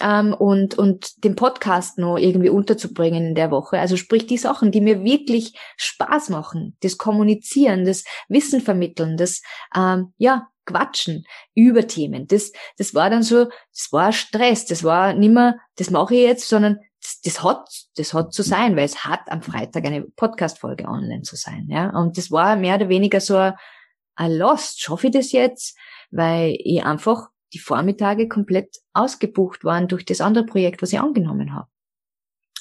ähm, 0.00 0.34
und, 0.34 0.76
und 0.76 1.24
den 1.24 1.36
Podcast 1.36 1.98
noch 1.98 2.16
irgendwie 2.16 2.48
unterzubringen 2.48 3.26
in 3.26 3.34
der 3.34 3.50
Woche. 3.50 3.78
Also 3.78 3.96
sprich 3.96 4.26
die 4.26 4.38
Sachen, 4.38 4.72
die 4.72 4.80
mir 4.80 5.04
wirklich 5.04 5.54
Spaß 5.76 6.30
machen, 6.30 6.76
das 6.80 6.98
Kommunizieren, 6.98 7.84
das 7.84 8.04
Wissen 8.28 8.60
vermitteln, 8.60 9.16
das 9.16 9.42
ähm, 9.76 10.12
ja 10.16 10.48
quatschen 10.64 11.24
über 11.54 11.86
Themen. 11.86 12.26
Das, 12.26 12.52
das 12.76 12.94
war 12.94 13.10
dann 13.10 13.22
so, 13.22 13.44
das 13.44 13.88
war 13.90 14.12
Stress, 14.12 14.66
das 14.66 14.84
war 14.84 15.14
nimmer, 15.14 15.56
das 15.76 15.90
mache 15.90 16.14
ich 16.14 16.22
jetzt, 16.22 16.48
sondern 16.48 16.78
das, 17.02 17.20
das 17.20 17.42
hat, 17.42 17.68
das 17.96 18.14
hat 18.14 18.32
zu 18.32 18.42
sein, 18.42 18.76
weil 18.76 18.84
es 18.84 19.04
hat 19.04 19.20
am 19.28 19.42
Freitag 19.42 19.84
eine 19.84 20.02
Podcast-Folge 20.02 20.86
online 20.86 21.22
zu 21.22 21.36
sein, 21.36 21.66
ja. 21.68 21.90
Und 21.90 22.16
das 22.16 22.30
war 22.30 22.56
mehr 22.56 22.76
oder 22.76 22.88
weniger 22.88 23.20
so 23.20 23.36
ein 23.36 24.32
Lost. 24.32 24.80
Schaffe 24.80 25.08
ich 25.08 25.12
das 25.12 25.32
jetzt? 25.32 25.76
Weil 26.10 26.56
ich 26.58 26.84
einfach 26.84 27.28
die 27.52 27.58
Vormittage 27.58 28.28
komplett 28.28 28.76
ausgebucht 28.92 29.64
waren 29.64 29.88
durch 29.88 30.04
das 30.04 30.20
andere 30.20 30.44
Projekt, 30.44 30.82
was 30.82 30.92
ich 30.92 31.00
angenommen 31.00 31.54
habe. 31.54 31.68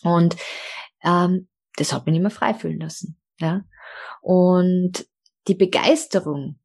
Und 0.03 0.35
ähm, 1.03 1.47
das 1.75 1.93
hat 1.93 2.05
mich 2.05 2.13
nicht 2.13 2.21
mehr 2.21 2.31
frei 2.31 2.53
fühlen 2.53 2.79
lassen. 2.79 3.19
Ja? 3.39 3.63
Und 4.21 5.07
die 5.47 5.55
Begeisterung, 5.55 6.59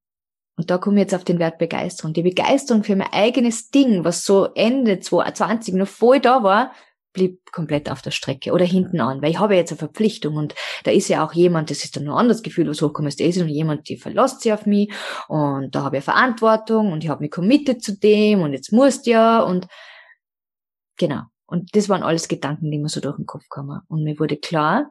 und 0.59 0.71
da 0.71 0.79
komme 0.79 0.97
ich 0.97 1.03
jetzt 1.03 1.15
auf 1.15 1.23
den 1.23 1.39
Wert 1.39 1.59
Begeisterung. 1.59 2.13
Die 2.13 2.23
Begeisterung 2.23 2.83
für 2.83 2.97
mein 2.97 3.13
eigenes 3.13 3.71
Ding, 3.71 4.05
was 4.05 4.25
so 4.25 4.47
Ende 4.55 4.99
2020 4.99 5.75
noch 5.75 5.87
voll 5.87 6.19
da 6.19 6.43
war, 6.43 6.73
blieb 7.13 7.53
komplett 7.53 7.89
auf 7.89 8.03
der 8.03 8.11
Strecke 8.11 8.53
oder 8.53 8.65
hinten 8.65 9.01
an, 9.01 9.23
weil 9.23 9.31
ich 9.31 9.39
habe 9.39 9.55
jetzt 9.55 9.71
eine 9.71 9.79
Verpflichtung 9.79 10.35
und 10.35 10.57
da 10.83 10.91
ist 10.91 11.09
ja 11.09 11.25
auch 11.25 11.33
jemand, 11.33 11.71
das 11.71 11.85
ist 11.85 11.97
dann 11.97 12.05
nur 12.05 12.15
ein 12.15 12.21
anderes 12.23 12.43
Gefühl, 12.43 12.69
was 12.69 12.83
hochkommt, 12.83 13.07
ist, 13.07 13.21
da 13.21 13.25
ist 13.25 13.37
ja 13.37 13.45
jemand, 13.45 13.89
die 13.89 13.97
verlässt 13.97 14.41
sich 14.41 14.53
auf 14.53 14.67
mich 14.67 14.93
und 15.29 15.75
da 15.75 15.85
habe 15.85 15.99
ich 15.99 16.05
Verantwortung 16.05 16.93
und 16.93 17.05
ich 17.05 17.11
habe 17.11 17.23
mich 17.23 17.31
committed 17.31 17.83
zu 17.83 17.97
dem 17.97 18.43
und 18.43 18.53
jetzt 18.53 18.73
musst 18.73 19.07
ja 19.07 19.41
und 19.41 19.69
genau. 20.97 21.23
Und 21.47 21.75
das 21.75 21.89
waren 21.89 22.03
alles 22.03 22.29
Gedanken, 22.29 22.71
die 22.71 22.79
mir 22.79 22.91
so 22.91 23.01
durch 23.01 23.17
den 23.17 23.25
Kopf 23.25 23.49
kamen. 23.49 23.81
Und 23.89 24.05
mir 24.05 24.19
wurde 24.19 24.37
klar, 24.37 24.91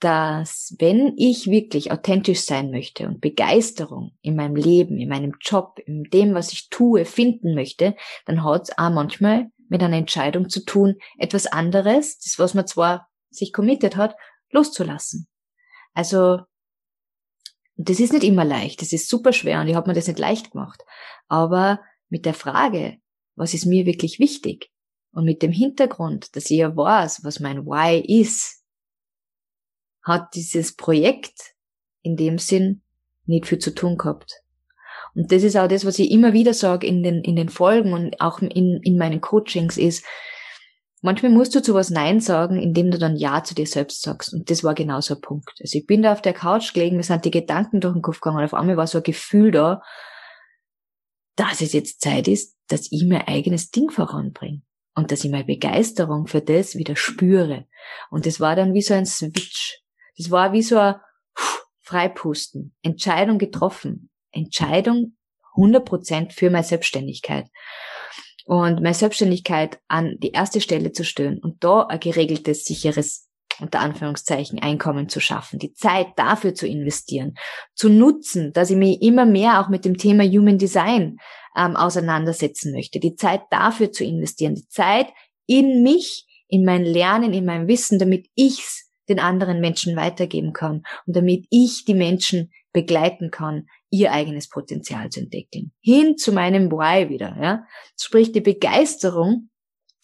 dass 0.00 0.74
wenn 0.78 1.14
ich 1.16 1.50
wirklich 1.50 1.92
authentisch 1.92 2.40
sein 2.40 2.70
möchte 2.70 3.06
und 3.06 3.20
Begeisterung 3.20 4.12
in 4.22 4.34
meinem 4.34 4.56
Leben, 4.56 4.98
in 4.98 5.10
meinem 5.10 5.34
Job, 5.40 5.78
in 5.84 6.04
dem, 6.04 6.34
was 6.34 6.52
ich 6.52 6.70
tue, 6.70 7.04
finden 7.04 7.54
möchte, 7.54 7.94
dann 8.24 8.42
hat 8.42 8.62
es 8.62 8.78
auch 8.78 8.90
manchmal 8.90 9.50
mit 9.68 9.82
einer 9.82 9.98
Entscheidung 9.98 10.48
zu 10.48 10.64
tun, 10.64 10.96
etwas 11.18 11.46
anderes, 11.46 12.18
das, 12.18 12.38
was 12.38 12.54
man 12.54 12.66
zwar 12.66 13.08
sich 13.30 13.52
committed 13.52 13.96
hat, 13.96 14.16
loszulassen. 14.50 15.28
Also, 15.92 16.40
das 17.76 18.00
ist 18.00 18.12
nicht 18.12 18.24
immer 18.24 18.44
leicht, 18.44 18.82
das 18.82 18.92
ist 18.92 19.08
super 19.08 19.32
schwer 19.32 19.60
und 19.60 19.68
ich 19.68 19.74
habe 19.74 19.88
mir 19.88 19.94
das 19.94 20.08
nicht 20.08 20.18
leicht 20.18 20.52
gemacht. 20.52 20.82
Aber 21.28 21.80
mit 22.08 22.26
der 22.26 22.34
Frage, 22.34 22.98
was 23.36 23.54
ist 23.54 23.66
mir 23.66 23.86
wirklich 23.86 24.18
wichtig? 24.18 24.70
Und 25.12 25.24
mit 25.24 25.42
dem 25.42 25.52
Hintergrund, 25.52 26.34
dass 26.36 26.50
ich 26.50 26.58
ja 26.58 26.76
weiß, 26.76 27.24
was 27.24 27.40
mein 27.40 27.66
Why 27.66 28.00
ist, 28.20 28.59
hat 30.02 30.34
dieses 30.34 30.76
Projekt 30.76 31.54
in 32.02 32.16
dem 32.16 32.38
Sinn 32.38 32.82
nicht 33.26 33.46
viel 33.46 33.58
zu 33.58 33.74
tun 33.74 33.96
gehabt. 33.96 34.42
Und 35.14 35.32
das 35.32 35.42
ist 35.42 35.56
auch 35.56 35.68
das, 35.68 35.84
was 35.84 35.98
ich 35.98 36.10
immer 36.10 36.32
wieder 36.32 36.54
sage 36.54 36.86
in 36.86 37.02
den, 37.02 37.22
in 37.22 37.36
den 37.36 37.48
Folgen 37.48 37.92
und 37.92 38.20
auch 38.20 38.40
in, 38.40 38.80
in 38.82 38.96
meinen 38.96 39.20
Coachings 39.20 39.76
ist, 39.76 40.04
manchmal 41.02 41.32
musst 41.32 41.54
du 41.54 41.62
zu 41.62 41.74
was 41.74 41.90
Nein 41.90 42.20
sagen, 42.20 42.60
indem 42.60 42.90
du 42.90 42.98
dann 42.98 43.16
Ja 43.16 43.42
zu 43.42 43.54
dir 43.54 43.66
selbst 43.66 44.02
sagst. 44.02 44.32
Und 44.32 44.50
das 44.50 44.62
war 44.62 44.74
genau 44.74 45.00
so 45.00 45.14
ein 45.14 45.20
Punkt. 45.20 45.54
Also 45.60 45.78
ich 45.78 45.86
bin 45.86 46.02
da 46.02 46.12
auf 46.12 46.22
der 46.22 46.32
Couch 46.32 46.72
gelegen, 46.72 46.96
mir 46.96 47.02
sind 47.02 47.24
die 47.24 47.30
Gedanken 47.30 47.80
durch 47.80 47.94
den 47.94 48.02
Kopf 48.02 48.20
gegangen 48.20 48.38
und 48.38 48.44
auf 48.44 48.54
einmal 48.54 48.76
war 48.76 48.86
so 48.86 48.98
ein 48.98 49.04
Gefühl 49.04 49.50
da, 49.50 49.82
dass 51.36 51.60
es 51.60 51.72
jetzt 51.72 52.00
Zeit 52.00 52.28
ist, 52.28 52.56
dass 52.68 52.88
ich 52.90 53.04
mein 53.04 53.26
eigenes 53.26 53.70
Ding 53.70 53.90
voranbringe. 53.90 54.62
Und 54.94 55.12
dass 55.12 55.24
ich 55.24 55.30
meine 55.30 55.44
Begeisterung 55.44 56.26
für 56.26 56.42
das 56.42 56.74
wieder 56.74 56.96
spüre. 56.96 57.66
Und 58.10 58.26
das 58.26 58.40
war 58.40 58.56
dann 58.56 58.74
wie 58.74 58.82
so 58.82 58.92
ein 58.92 59.06
Switch. 59.06 59.79
Das 60.20 60.30
war 60.30 60.52
wie 60.52 60.62
so 60.62 60.76
ein 60.76 60.96
Freipusten. 61.80 62.74
Entscheidung 62.82 63.38
getroffen. 63.38 64.10
Entscheidung 64.32 65.16
100% 65.56 66.32
für 66.32 66.50
meine 66.50 66.62
Selbstständigkeit. 66.62 67.46
Und 68.44 68.82
meine 68.82 68.94
Selbstständigkeit 68.94 69.80
an 69.88 70.16
die 70.18 70.32
erste 70.32 70.60
Stelle 70.60 70.92
zu 70.92 71.04
stellen 71.04 71.38
und 71.38 71.64
da 71.64 71.86
ein 71.86 72.00
geregeltes, 72.00 72.66
sicheres, 72.66 73.28
unter 73.60 73.80
Anführungszeichen, 73.80 74.58
Einkommen 74.58 75.08
zu 75.08 75.20
schaffen, 75.20 75.58
die 75.58 75.72
Zeit 75.72 76.08
dafür 76.16 76.54
zu 76.54 76.66
investieren, 76.66 77.34
zu 77.74 77.88
nutzen, 77.88 78.52
dass 78.52 78.70
ich 78.70 78.76
mich 78.76 79.00
immer 79.00 79.24
mehr 79.24 79.60
auch 79.60 79.70
mit 79.70 79.86
dem 79.86 79.96
Thema 79.96 80.24
Human 80.24 80.58
Design 80.58 81.16
ähm, 81.56 81.76
auseinandersetzen 81.76 82.72
möchte, 82.72 83.00
die 83.00 83.16
Zeit 83.16 83.42
dafür 83.50 83.90
zu 83.90 84.04
investieren, 84.04 84.54
die 84.54 84.68
Zeit 84.68 85.08
in 85.46 85.82
mich, 85.82 86.26
in 86.46 86.64
mein 86.64 86.84
Lernen, 86.84 87.32
in 87.32 87.46
mein 87.46 87.68
Wissen, 87.68 87.98
damit 87.98 88.26
ich's 88.34 88.89
den 89.10 89.18
anderen 89.18 89.60
Menschen 89.60 89.96
weitergeben 89.96 90.52
kann 90.52 90.84
und 91.06 91.16
damit 91.16 91.46
ich 91.50 91.84
die 91.84 91.94
Menschen 91.94 92.50
begleiten 92.72 93.30
kann, 93.30 93.66
ihr 93.90 94.12
eigenes 94.12 94.48
Potenzial 94.48 95.10
zu 95.10 95.20
entdecken. 95.20 95.72
Hin 95.80 96.16
zu 96.16 96.32
meinem 96.32 96.70
Why 96.70 97.08
wieder, 97.08 97.36
ja. 97.40 97.64
Sprich, 98.00 98.32
die 98.32 98.40
Begeisterung 98.40 99.50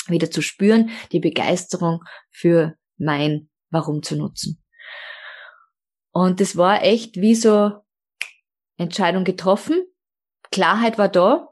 wieder 0.09 0.31
zu 0.31 0.43
spüren, 0.43 0.91
die 1.13 1.21
Begeisterung 1.21 2.03
für 2.31 2.75
mein 2.99 3.49
Warum 3.71 4.03
zu 4.03 4.17
nutzen. 4.17 4.63
Und 6.13 6.41
das 6.41 6.57
war 6.57 6.83
echt 6.83 7.17
wie 7.17 7.35
so 7.35 7.73
Entscheidung 8.79 9.25
getroffen. 9.25 9.85
Klarheit 10.51 10.99
war 10.99 11.09
da. 11.09 11.49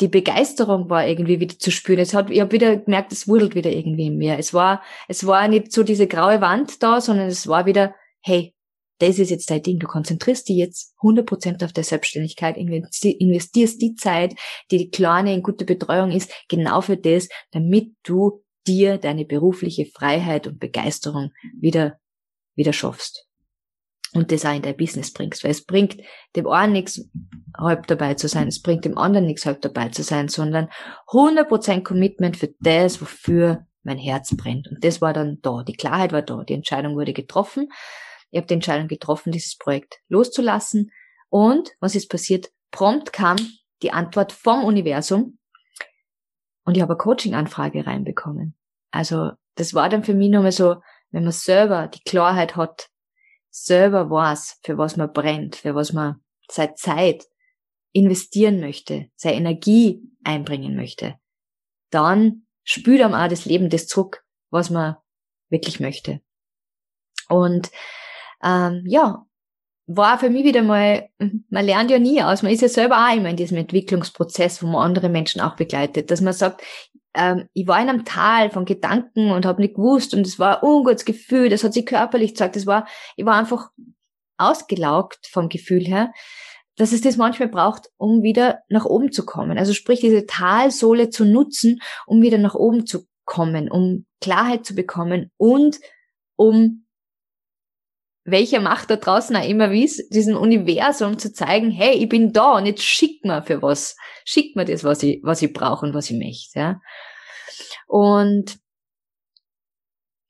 Die 0.00 0.08
Begeisterung 0.08 0.90
war 0.90 1.06
irgendwie 1.06 1.38
wieder 1.40 1.58
zu 1.58 1.70
spüren. 1.70 2.00
Es 2.00 2.14
hat, 2.14 2.30
ich 2.30 2.40
habe 2.40 2.52
wieder 2.52 2.76
gemerkt, 2.76 3.12
es 3.12 3.28
wurdelt 3.28 3.54
wieder 3.54 3.70
irgendwie 3.70 4.06
in 4.06 4.16
mir. 4.16 4.38
Es 4.38 4.52
war, 4.52 4.82
es 5.08 5.26
war 5.26 5.46
nicht 5.46 5.72
so 5.72 5.82
diese 5.84 6.08
graue 6.08 6.40
Wand 6.40 6.82
da, 6.82 7.00
sondern 7.00 7.28
es 7.28 7.46
war 7.46 7.66
wieder, 7.66 7.94
hey, 8.20 8.54
das 8.98 9.18
ist 9.18 9.30
jetzt 9.30 9.50
dein 9.50 9.62
Ding. 9.62 9.78
Du 9.78 9.86
konzentrierst 9.86 10.48
dich 10.48 10.56
jetzt 10.56 10.94
100% 11.02 11.64
auf 11.64 11.72
der 11.72 11.84
Selbstständigkeit, 11.84 12.56
investierst 12.56 13.80
die 13.80 13.94
Zeit, 13.94 14.34
die 14.70 14.78
die 14.78 14.90
kleine 14.90 15.34
in 15.34 15.42
gute 15.42 15.64
Betreuung 15.64 16.10
ist, 16.10 16.32
genau 16.48 16.80
für 16.80 16.96
das, 16.96 17.28
damit 17.52 17.92
du 18.02 18.42
dir 18.66 18.98
deine 18.98 19.24
berufliche 19.24 19.86
Freiheit 19.86 20.46
und 20.46 20.58
Begeisterung 20.58 21.32
wieder, 21.60 21.98
wieder 22.54 22.72
schaffst. 22.72 23.26
Und 24.14 24.30
das 24.30 24.46
auch 24.46 24.54
in 24.54 24.62
dein 24.62 24.76
Business 24.76 25.12
bringst, 25.12 25.42
weil 25.42 25.50
es 25.50 25.64
bringt 25.64 25.96
dem 26.36 26.46
einen 26.46 26.72
nichts, 26.72 27.08
halb 27.56 27.88
dabei 27.88 28.14
zu 28.14 28.28
sein, 28.28 28.46
es 28.46 28.62
bringt 28.62 28.84
dem 28.84 28.96
anderen 28.96 29.26
nichts, 29.26 29.44
halb 29.44 29.60
dabei 29.60 29.88
zu 29.88 30.04
sein, 30.04 30.28
sondern 30.28 30.68
100% 31.08 31.82
Commitment 31.82 32.36
für 32.36 32.54
das, 32.60 33.00
wofür 33.00 33.66
mein 33.82 33.98
Herz 33.98 34.34
brennt. 34.36 34.68
Und 34.68 34.84
das 34.84 35.00
war 35.00 35.12
dann 35.12 35.40
da. 35.42 35.64
Die 35.64 35.74
Klarheit 35.74 36.12
war 36.12 36.22
da. 36.22 36.44
Die 36.44 36.54
Entscheidung 36.54 36.94
wurde 36.94 37.12
getroffen. 37.12 37.70
Ich 38.30 38.38
habe 38.38 38.46
die 38.46 38.54
Entscheidung 38.54 38.88
getroffen, 38.88 39.32
dieses 39.32 39.56
Projekt 39.56 39.98
loszulassen. 40.08 40.90
Und 41.28 41.72
was 41.80 41.94
ist 41.94 42.08
passiert? 42.08 42.50
Prompt 42.70 43.12
kam 43.12 43.36
die 43.82 43.92
Antwort 43.92 44.32
vom 44.32 44.64
Universum 44.64 45.38
und 46.64 46.76
ich 46.76 46.82
habe 46.82 46.94
eine 46.94 46.98
Coaching-Anfrage 46.98 47.86
reinbekommen. 47.86 48.54
Also 48.90 49.32
das 49.56 49.74
war 49.74 49.88
dann 49.88 50.04
für 50.04 50.14
mich 50.14 50.30
nochmal 50.30 50.52
so, 50.52 50.76
wenn 51.10 51.24
man 51.24 51.32
selber 51.32 51.88
die 51.88 52.02
Klarheit 52.02 52.56
hat, 52.56 52.88
selber 53.54 54.10
weiß, 54.10 54.58
für 54.62 54.78
was 54.78 54.96
man 54.96 55.12
brennt, 55.12 55.54
für 55.56 55.76
was 55.76 55.92
man 55.92 56.16
seine 56.50 56.74
Zeit 56.74 57.28
investieren 57.92 58.58
möchte, 58.58 59.10
seine 59.14 59.36
Energie 59.36 60.02
einbringen 60.24 60.74
möchte, 60.74 61.14
dann 61.90 62.46
spürt 62.64 63.00
einem 63.00 63.14
auch 63.14 63.28
das 63.28 63.44
Leben 63.44 63.70
das 63.70 63.86
zurück, 63.86 64.24
was 64.50 64.70
man 64.70 64.96
wirklich 65.50 65.78
möchte. 65.78 66.20
Und 67.28 67.70
ähm, 68.42 68.82
ja, 68.86 69.24
war 69.86 70.18
für 70.18 70.30
mich 70.30 70.44
wieder 70.44 70.62
mal, 70.62 71.08
man 71.48 71.64
lernt 71.64 71.92
ja 71.92 72.00
nie 72.00 72.22
aus, 72.22 72.42
man 72.42 72.52
ist 72.52 72.62
ja 72.62 72.68
selber 72.68 73.06
auch 73.06 73.14
immer 73.14 73.30
in 73.30 73.36
diesem 73.36 73.58
Entwicklungsprozess, 73.58 74.62
wo 74.62 74.66
man 74.66 74.84
andere 74.84 75.08
Menschen 75.08 75.40
auch 75.40 75.54
begleitet, 75.54 76.10
dass 76.10 76.20
man 76.20 76.32
sagt, 76.32 76.62
ähm, 77.14 77.48
ich 77.52 77.66
war 77.66 77.80
in 77.80 77.88
einem 77.88 78.04
Tal 78.04 78.50
von 78.50 78.64
Gedanken 78.64 79.30
und 79.30 79.46
habe 79.46 79.62
nicht 79.62 79.74
gewusst 79.74 80.14
und 80.14 80.26
es 80.26 80.38
war 80.38 80.62
ein 80.62 80.68
ungutes 80.68 81.04
Gefühl, 81.04 81.48
das 81.48 81.64
hat 81.64 81.72
sich 81.72 81.86
körperlich 81.86 82.30
gezeigt, 82.32 82.56
das 82.56 82.66
war, 82.66 82.86
ich 83.16 83.24
war 83.24 83.36
einfach 83.36 83.70
ausgelaugt 84.36 85.26
vom 85.30 85.48
Gefühl 85.48 85.84
her, 85.84 86.12
dass 86.76 86.92
es 86.92 87.02
das 87.02 87.16
manchmal 87.16 87.48
braucht, 87.48 87.90
um 87.96 88.22
wieder 88.22 88.60
nach 88.68 88.84
oben 88.84 89.12
zu 89.12 89.24
kommen. 89.24 89.58
Also 89.58 89.72
sprich, 89.72 90.00
diese 90.00 90.26
Talsohle 90.26 91.08
zu 91.08 91.24
nutzen, 91.24 91.80
um 92.06 92.20
wieder 92.20 92.38
nach 92.38 92.54
oben 92.54 92.86
zu 92.86 93.06
kommen, 93.24 93.70
um 93.70 94.06
Klarheit 94.20 94.66
zu 94.66 94.74
bekommen 94.74 95.30
und 95.36 95.78
um 96.36 96.83
welcher 98.24 98.60
Macht 98.60 98.90
da 98.90 98.96
draußen 98.96 99.36
auch 99.36 99.46
immer 99.46 99.70
es, 99.72 100.08
diesem 100.08 100.36
Universum 100.36 101.18
zu 101.18 101.32
zeigen, 101.32 101.70
hey, 101.70 101.94
ich 101.94 102.08
bin 102.08 102.32
da 102.32 102.56
und 102.56 102.66
jetzt 102.66 102.82
schick 102.82 103.24
mir 103.24 103.42
für 103.42 103.60
was. 103.62 103.96
Schick 104.24 104.56
mir 104.56 104.64
das, 104.64 104.82
was 104.82 105.02
ich, 105.02 105.20
was 105.22 105.42
ich 105.42 105.52
brauche 105.52 105.84
und 105.84 105.94
was 105.94 106.10
ich 106.10 106.18
möchte, 106.18 106.58
ja. 106.58 106.80
Und 107.86 108.58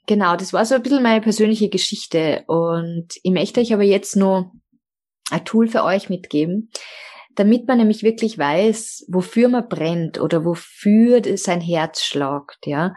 genau, 0.06 0.36
das 0.36 0.52
war 0.52 0.64
so 0.64 0.74
ein 0.74 0.82
bisschen 0.82 1.02
meine 1.02 1.20
persönliche 1.20 1.68
Geschichte 1.68 2.42
und 2.48 3.08
ich 3.22 3.32
möchte 3.32 3.60
euch 3.60 3.72
aber 3.72 3.84
jetzt 3.84 4.16
nur 4.16 4.50
ein 5.30 5.44
Tool 5.44 5.68
für 5.68 5.84
euch 5.84 6.10
mitgeben, 6.10 6.70
damit 7.36 7.68
man 7.68 7.78
nämlich 7.78 8.02
wirklich 8.02 8.38
weiß, 8.38 9.06
wofür 9.08 9.48
man 9.48 9.68
brennt 9.68 10.20
oder 10.20 10.44
wofür 10.44 11.22
sein 11.36 11.60
Herz 11.60 12.02
schlagt, 12.02 12.66
ja, 12.66 12.94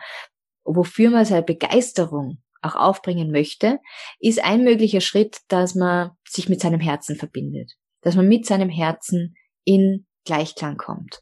wofür 0.64 1.12
man 1.12 1.24
seine 1.24 1.44
Begeisterung 1.44 2.40
auch 2.62 2.76
aufbringen 2.76 3.32
möchte, 3.32 3.80
ist 4.20 4.44
ein 4.44 4.64
möglicher 4.64 5.02
Schritt, 5.02 5.40
dass 5.48 5.76
man 5.76 6.12
sich 6.28 6.50
mit 6.50 6.62
seinem 6.62 6.80
Herzen 6.80 7.16
verbindet, 7.16 7.74
dass 8.02 8.16
man 8.16 8.28
mit 8.28 8.46
seinem 8.46 8.70
Herzen 8.70 9.36
in 9.64 10.06
Gleichklang 10.26 10.78
kommt. 10.78 11.22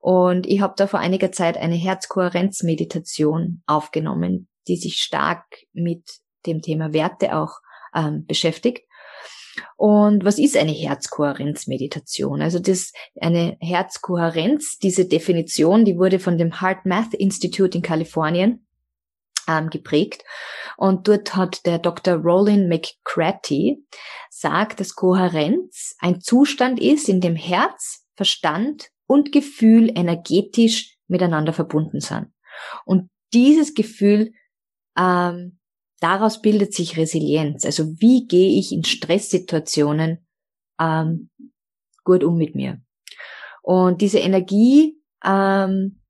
Und 0.00 0.46
ich 0.46 0.60
habe 0.60 0.74
da 0.76 0.86
vor 0.86 1.00
einiger 1.00 1.32
Zeit 1.32 1.56
eine 1.56 1.74
Herzkohärenzmeditation 1.74 3.62
aufgenommen, 3.66 4.48
die 4.68 4.76
sich 4.76 4.98
stark 4.98 5.44
mit 5.72 6.04
dem 6.46 6.62
Thema 6.62 6.92
Werte 6.92 7.36
auch 7.36 7.58
ähm, 7.94 8.24
beschäftigt. 8.26 8.86
Und 9.76 10.24
was 10.24 10.38
ist 10.38 10.56
eine 10.56 10.72
Herzkohärenzmeditation? 10.72 12.42
Also 12.42 12.58
das 12.58 12.92
eine 13.20 13.56
Herzkohärenz, 13.60 14.78
diese 14.78 15.06
Definition, 15.06 15.84
die 15.84 15.96
wurde 15.96 16.18
von 16.18 16.38
dem 16.38 16.60
Heart 16.60 16.86
Math 16.86 17.14
Institute 17.14 17.76
in 17.76 17.82
Kalifornien 17.82 18.63
ähm, 19.48 19.70
geprägt. 19.70 20.24
Und 20.76 21.08
dort 21.08 21.36
hat 21.36 21.66
der 21.66 21.78
Dr. 21.78 22.14
Roland 22.14 22.68
McCratty 22.68 23.84
sagt, 24.30 24.80
dass 24.80 24.94
Kohärenz 24.94 25.96
ein 25.98 26.20
Zustand 26.20 26.80
ist, 26.80 27.08
in 27.08 27.20
dem 27.20 27.36
Herz, 27.36 28.04
Verstand 28.16 28.90
und 29.06 29.32
Gefühl 29.32 29.90
energetisch 29.96 30.96
miteinander 31.08 31.52
verbunden 31.52 32.00
sind. 32.00 32.28
Und 32.84 33.10
dieses 33.32 33.74
Gefühl 33.74 34.32
ähm, 34.96 35.58
daraus 36.00 36.40
bildet 36.40 36.74
sich 36.74 36.96
Resilienz. 36.96 37.64
Also 37.64 37.98
wie 38.00 38.26
gehe 38.26 38.58
ich 38.58 38.72
in 38.72 38.84
Stresssituationen 38.84 40.26
ähm, 40.80 41.30
gut 42.04 42.24
um 42.24 42.36
mit 42.36 42.54
mir? 42.54 42.80
Und 43.62 44.02
diese 44.02 44.18
Energie, 44.18 45.00
ähm, 45.24 46.00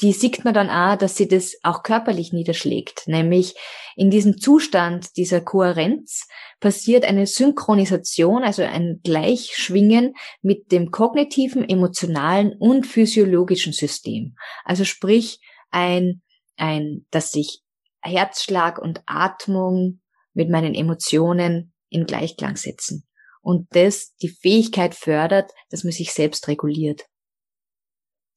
die 0.00 0.12
sieht 0.12 0.44
man 0.44 0.54
dann 0.54 0.70
auch, 0.70 0.96
dass 0.96 1.16
sie 1.16 1.28
das 1.28 1.56
auch 1.62 1.82
körperlich 1.82 2.32
niederschlägt. 2.32 3.06
Nämlich 3.06 3.54
in 3.96 4.10
diesem 4.10 4.38
Zustand 4.38 5.16
dieser 5.16 5.40
Kohärenz 5.40 6.26
passiert 6.58 7.04
eine 7.04 7.26
Synchronisation, 7.26 8.42
also 8.42 8.62
ein 8.62 9.00
Gleichschwingen 9.02 10.14
mit 10.40 10.72
dem 10.72 10.90
kognitiven, 10.90 11.68
emotionalen 11.68 12.54
und 12.58 12.86
physiologischen 12.86 13.72
System. 13.72 14.36
Also 14.64 14.84
sprich 14.84 15.40
ein, 15.70 16.22
ein, 16.56 17.06
dass 17.10 17.32
sich 17.32 17.60
Herzschlag 18.00 18.78
und 18.78 19.02
Atmung 19.06 20.00
mit 20.32 20.48
meinen 20.48 20.74
Emotionen 20.74 21.74
in 21.90 22.06
Gleichklang 22.06 22.56
setzen. 22.56 23.06
Und 23.42 23.66
das 23.70 24.14
die 24.16 24.28
Fähigkeit 24.28 24.94
fördert, 24.94 25.50
dass 25.70 25.84
man 25.84 25.92
sich 25.92 26.12
selbst 26.12 26.48
reguliert. 26.48 27.06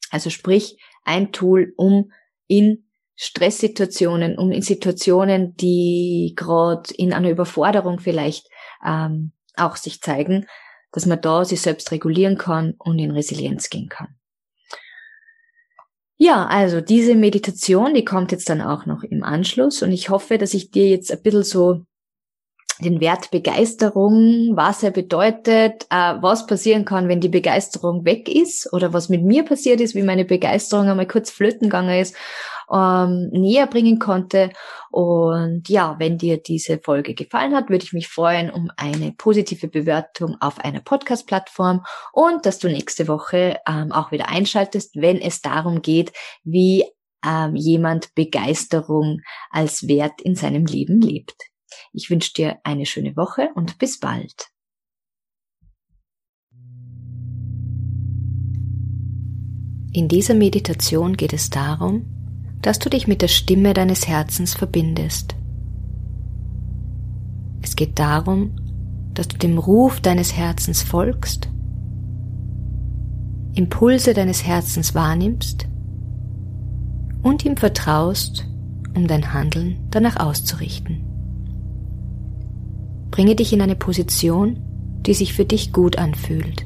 Also 0.10 0.30
sprich, 0.30 0.78
ein 1.04 1.32
Tool, 1.32 1.74
um 1.78 2.12
in 2.48 2.86
Stresssituationen, 3.16 4.38
um 4.38 4.52
in 4.52 4.62
Situationen, 4.62 5.56
die 5.56 6.34
gerade 6.36 6.94
in 6.96 7.14
einer 7.14 7.30
Überforderung 7.30 8.00
vielleicht 8.00 8.48
ähm, 8.86 9.32
auch 9.56 9.76
sich 9.76 10.02
zeigen, 10.02 10.48
dass 10.92 11.06
man 11.06 11.22
da 11.22 11.46
sich 11.46 11.62
selbst 11.62 11.92
regulieren 11.92 12.38
kann 12.38 12.74
und 12.78 13.00
in 13.00 13.12
Resilienz 13.12 13.70
gehen 13.70 13.90
kann. 13.90 14.16
Ja, 16.18 16.46
also 16.46 16.80
diese 16.80 17.16
Meditation, 17.16 17.94
die 17.94 18.06
kommt 18.06 18.32
jetzt 18.32 18.50
dann 18.50 18.62
auch 18.62 18.86
noch 18.86 19.04
im 19.04 19.24
Anschluss 19.24 19.82
und 19.82 19.92
ich 19.92 20.10
hoffe, 20.10 20.38
dass 20.38 20.54
ich 20.54 20.72
dir 20.72 20.88
jetzt 20.88 21.12
ein 21.12 21.22
bisschen 21.22 21.44
so 21.44 21.86
den 22.82 23.00
Wert 23.00 23.32
Begeisterung, 23.32 24.54
was 24.56 24.84
er 24.84 24.92
bedeutet, 24.92 25.86
äh, 25.90 26.16
was 26.22 26.48
passieren 26.48 26.86
kann, 26.86 27.08
wenn 27.08 27.22
die 27.22 27.30
Begeisterung 27.30 28.06
weg 28.06 28.28
ist 28.28 28.72
oder 28.74 28.94
was 28.94 29.10
mit 29.10 29.24
mir 29.24 29.44
passiert 29.44 29.82
ist, 29.82 29.96
wie 29.96 30.04
meine 30.04 30.26
Begeisterung 30.26 30.88
einmal 30.88 31.08
kurz 31.08 31.30
flöten 31.30 31.70
gegangen 31.70 32.00
ist, 32.00 32.16
ähm, 32.72 33.30
näher 33.32 33.68
bringen 33.68 34.00
konnte. 34.00 34.52
Und 34.92 35.70
ja, 35.70 35.96
wenn 36.00 36.18
dir 36.18 36.38
diese 36.38 36.80
Folge 36.80 37.14
gefallen 37.14 37.56
hat, 37.56 37.70
würde 37.70 37.86
ich 37.86 37.94
mich 37.94 38.08
freuen 38.08 38.50
um 38.50 38.72
eine 38.78 39.12
positive 39.12 39.68
Bewertung 39.68 40.38
auf 40.40 40.60
einer 40.60 40.82
Podcast-Plattform 40.82 41.84
und 42.12 42.46
dass 42.46 42.60
du 42.60 42.68
nächste 42.68 43.08
Woche 43.08 43.58
ähm, 43.68 43.92
auch 43.92 44.12
wieder 44.12 44.30
einschaltest, 44.30 44.96
wenn 44.96 45.20
es 45.20 45.42
darum 45.42 45.82
geht, 45.82 46.14
wie 46.44 46.86
ähm, 47.26 47.56
jemand 47.56 48.14
Begeisterung 48.16 49.22
als 49.50 49.88
Wert 49.88 50.22
in 50.22 50.36
seinem 50.36 50.66
Leben 50.66 51.02
lebt. 51.02 51.53
Ich 51.92 52.10
wünsche 52.10 52.34
dir 52.34 52.60
eine 52.64 52.86
schöne 52.86 53.16
Woche 53.16 53.50
und 53.56 53.78
bis 53.78 54.00
bald. 54.00 54.50
In 59.96 60.08
dieser 60.08 60.34
Meditation 60.34 61.16
geht 61.16 61.34
es 61.34 61.52
darum, 61.52 62.06
dass 62.64 62.80
du 62.80 62.90
dich 62.90 63.08
mit 63.08 63.22
der 63.22 63.28
Stimme 63.28 63.76
deines 63.76 64.08
Herzens 64.08 64.56
verbindest. 64.56 65.36
Es 67.62 67.76
geht 67.76 68.00
darum, 68.00 68.56
dass 69.14 69.28
du 69.28 69.38
dem 69.38 69.60
Ruf 69.60 70.02
deines 70.02 70.36
Herzens 70.36 70.82
folgst, 70.82 71.50
Impulse 73.54 74.16
deines 74.16 74.44
Herzens 74.44 74.96
wahrnimmst 74.96 75.68
und 77.22 77.46
ihm 77.46 77.56
vertraust, 77.56 78.48
um 78.96 79.08
dein 79.08 79.32
Handeln 79.32 79.78
danach 79.92 80.18
auszurichten. 80.18 81.13
Bringe 83.14 83.36
dich 83.36 83.54
in 83.54 83.62
eine 83.62 83.76
Position, 83.76 84.58
die 85.06 85.14
sich 85.14 85.36
für 85.36 85.46
dich 85.46 85.72
gut 85.72 86.00
anfühlt. 86.00 86.66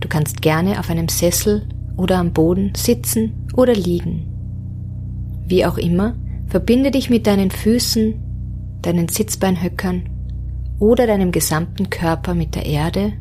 Du 0.00 0.06
kannst 0.06 0.42
gerne 0.42 0.78
auf 0.78 0.90
einem 0.90 1.08
Sessel 1.08 1.66
oder 1.96 2.18
am 2.18 2.34
Boden 2.34 2.74
sitzen 2.76 3.46
oder 3.56 3.72
liegen. 3.72 4.28
Wie 5.46 5.64
auch 5.64 5.78
immer, 5.78 6.14
verbinde 6.46 6.90
dich 6.90 7.08
mit 7.08 7.26
deinen 7.26 7.50
Füßen, 7.50 8.16
deinen 8.82 9.08
Sitzbeinhöckern 9.08 10.10
oder 10.78 11.06
deinem 11.06 11.32
gesamten 11.32 11.88
Körper 11.88 12.34
mit 12.34 12.54
der 12.54 12.66
Erde 12.66 13.14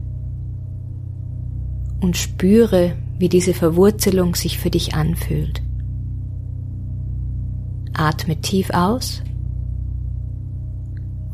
und 2.02 2.18
spüre, 2.18 2.98
wie 3.18 3.30
diese 3.30 3.54
Verwurzelung 3.54 4.36
sich 4.36 4.60
für 4.60 4.72
dich 4.72 4.94
anfühlt. 4.94 5.62
Atme 7.94 8.42
tief 8.42 8.72
aus 8.72 9.22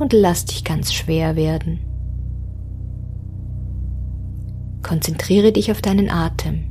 und 0.01 0.13
lass 0.13 0.45
dich 0.45 0.63
ganz 0.63 0.91
schwer 0.93 1.35
werden. 1.35 1.79
Konzentriere 4.81 5.51
dich 5.51 5.71
auf 5.71 5.81
deinen 5.81 6.09
Atem. 6.09 6.63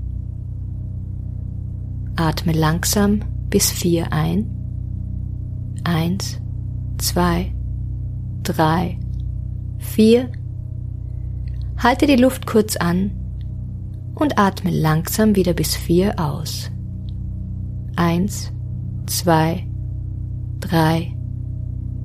Atme 2.16 2.52
langsam 2.52 3.20
bis 3.48 3.70
vier 3.70 4.12
ein. 4.12 4.50
Eins, 5.84 6.40
zwei, 6.98 7.54
drei, 8.42 8.98
vier. 9.78 10.30
Halte 11.78 12.06
die 12.06 12.16
Luft 12.16 12.46
kurz 12.46 12.76
an 12.76 13.12
und 14.16 14.38
atme 14.38 14.70
langsam 14.70 15.36
wieder 15.36 15.54
bis 15.54 15.76
vier 15.76 16.18
aus. 16.18 16.70
Eins, 17.94 18.52
zwei, 19.06 19.66
drei, 20.58 21.16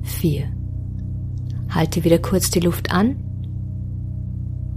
vier. 0.02 0.55
Halte 1.76 2.04
wieder 2.04 2.18
kurz 2.18 2.50
die 2.50 2.60
Luft 2.60 2.90
an 2.90 3.16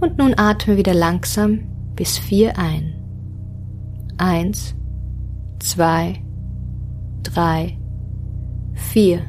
und 0.00 0.18
nun 0.18 0.34
atme 0.36 0.76
wieder 0.76 0.92
langsam 0.92 1.60
bis 1.96 2.18
vier 2.18 2.58
ein. 2.58 2.92
Eins, 4.18 4.74
zwei, 5.60 6.22
drei, 7.22 7.78
vier. 8.74 9.22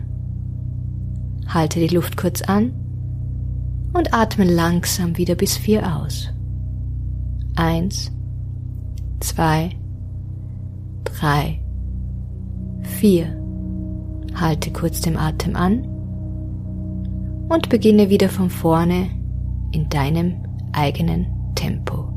Halte 1.47 1.79
die 1.79 1.95
Luft 1.95 2.17
kurz 2.17 2.41
an 2.41 2.73
und 3.93 4.13
atme 4.13 4.43
langsam 4.43 5.15
wieder 5.15 5.35
bis 5.35 5.55
vier 5.55 5.95
aus. 5.95 6.27
Eins, 7.55 8.11
zwei, 9.21 9.69
drei, 11.05 11.63
vier. 12.81 13.27
Halte 14.35 14.73
kurz 14.73 14.99
den 14.99 15.15
Atem 15.15 15.55
an 15.55 15.90
und 17.51 17.67
beginne 17.67 18.09
wieder 18.09 18.29
von 18.29 18.49
vorne 18.49 19.09
in 19.73 19.89
deinem 19.89 20.41
eigenen 20.71 21.53
Tempo. 21.53 22.10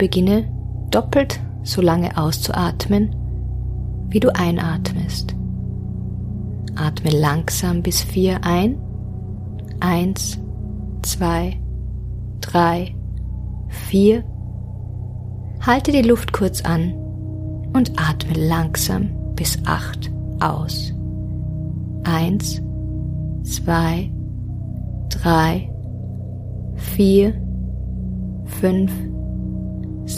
Beginne 0.00 0.48
doppelt 0.90 1.38
so 1.62 1.82
lange 1.82 2.16
auszuatmen, 2.16 3.14
wie 4.08 4.18
du 4.18 4.34
einatmest. 4.34 5.36
Atme 6.74 7.10
langsam 7.10 7.82
bis 7.82 8.02
vier 8.02 8.42
ein. 8.42 8.78
Eins, 9.78 10.40
zwei, 11.02 11.60
drei, 12.40 12.96
vier. 13.68 14.24
Halte 15.60 15.92
die 15.92 16.08
Luft 16.08 16.32
kurz 16.32 16.62
an 16.62 16.94
und 17.74 17.92
atme 18.00 18.32
langsam 18.32 19.10
bis 19.36 19.58
acht 19.66 20.10
aus. 20.40 20.94
Eins, 22.04 22.62
zwei, 23.42 24.10
drei, 25.10 25.70
vier, 26.76 27.34
fünf, 28.46 28.90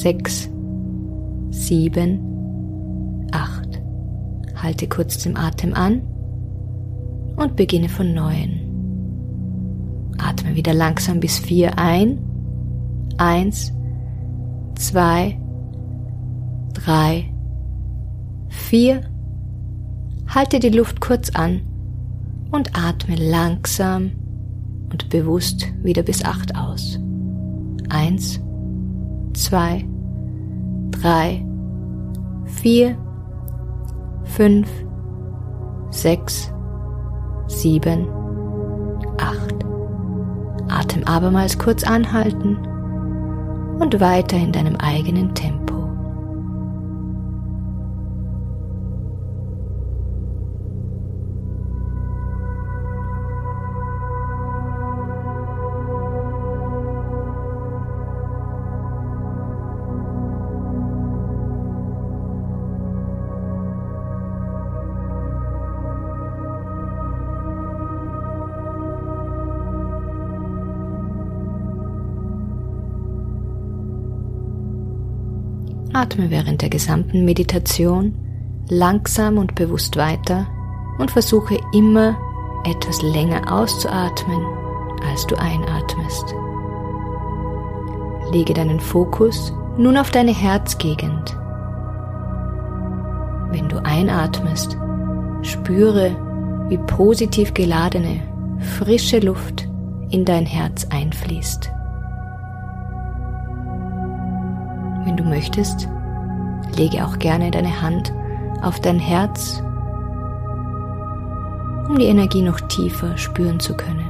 sechs, 0.01 0.49
sieben, 1.51 3.29
acht. 3.33 3.81
Halte 4.57 4.89
kurz 4.89 5.19
den 5.19 5.37
Atem 5.37 5.75
an 5.75 6.03
und 7.37 7.57
beginne 7.57 7.89
von 7.89 8.15
neuem. 8.15 8.61
Atme 10.19 10.55
wieder 10.55 10.75
langsam 10.75 11.21
bis 11.21 11.39
vier 11.39 11.79
ein. 11.79 12.19
Eins, 13.19 13.73
zwei, 14.77 15.39
drei, 16.75 17.33
vier. 18.49 19.03
Halte 20.29 20.61
die 20.61 20.71
Luft 20.71 21.01
kurz 21.01 21.31
an 21.31 21.63
und 22.51 22.71
atme 22.77 23.17
langsam 23.17 24.13
und 24.91 25.09
bewusst 25.09 25.67
wieder 25.83 26.03
bis 26.03 26.25
acht 26.25 26.57
aus. 26.57 26.99
Eins, 27.89 28.41
zwei, 29.33 29.87
drei, 30.91 31.45
vier, 32.45 32.97
fünf, 34.25 34.69
sechs, 35.91 36.53
sieben, 37.47 38.09
acht. 39.19 39.55
Atem 40.69 41.05
abermals 41.05 41.59
kurz 41.59 41.85
anhalten 41.85 42.57
und 43.79 44.01
weiter 44.01 44.37
in 44.37 44.53
deinem 44.53 44.77
eigenen 44.77 45.35
Tempo. 45.35 45.62
Atme 75.93 76.31
während 76.31 76.63
der 76.63 76.71
gesamten 76.71 77.25
Meditation 77.25 78.15
langsam 78.69 79.39
und 79.39 79.55
bewusst 79.55 79.97
weiter 79.97 80.47
und 80.99 81.11
versuche 81.11 81.59
immer 81.75 82.17
etwas 82.65 83.03
länger 83.03 83.53
auszuatmen, 83.53 84.43
als 85.09 85.27
du 85.27 85.37
einatmest. 85.37 86.35
Lege 88.33 88.55
deinen 88.55 88.81
Fokus 88.81 89.53
nun 89.77 89.97
auf 89.97 90.11
deine 90.11 90.35
Herzgegend. 90.35 91.37
Wenn 93.51 93.69
du 93.69 93.85
einatmest, 93.85 94.79
spüre, 95.43 96.17
wie 96.69 96.79
positiv 96.79 97.53
geladene, 97.53 98.23
frische 98.79 99.19
Luft 99.19 99.69
in 100.11 100.25
dein 100.25 100.47
Herz 100.47 100.87
einfließt. 100.89 101.71
Wenn 105.05 105.17
du 105.17 105.25
möchtest, 105.25 105.89
lege 106.77 107.05
auch 107.05 107.19
gerne 107.19 107.51
deine 107.51 107.83
Hand 107.83 108.13
auf 108.63 108.81
dein 108.81 108.99
Herz, 108.99 109.63
um 111.89 111.99
die 111.99 112.07
Energie 112.07 112.43
noch 112.43 112.61
tiefer 112.61 113.17
spüren 113.19 113.59
zu 113.59 113.75
können. 113.75 114.09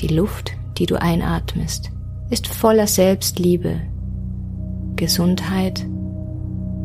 Die 0.00 0.08
Luft, 0.08 0.52
die 0.76 0.86
du 0.86 1.00
einatmest, 1.00 1.90
ist 2.30 2.48
voller 2.48 2.86
Selbstliebe, 2.86 3.80
Gesundheit, 4.96 5.86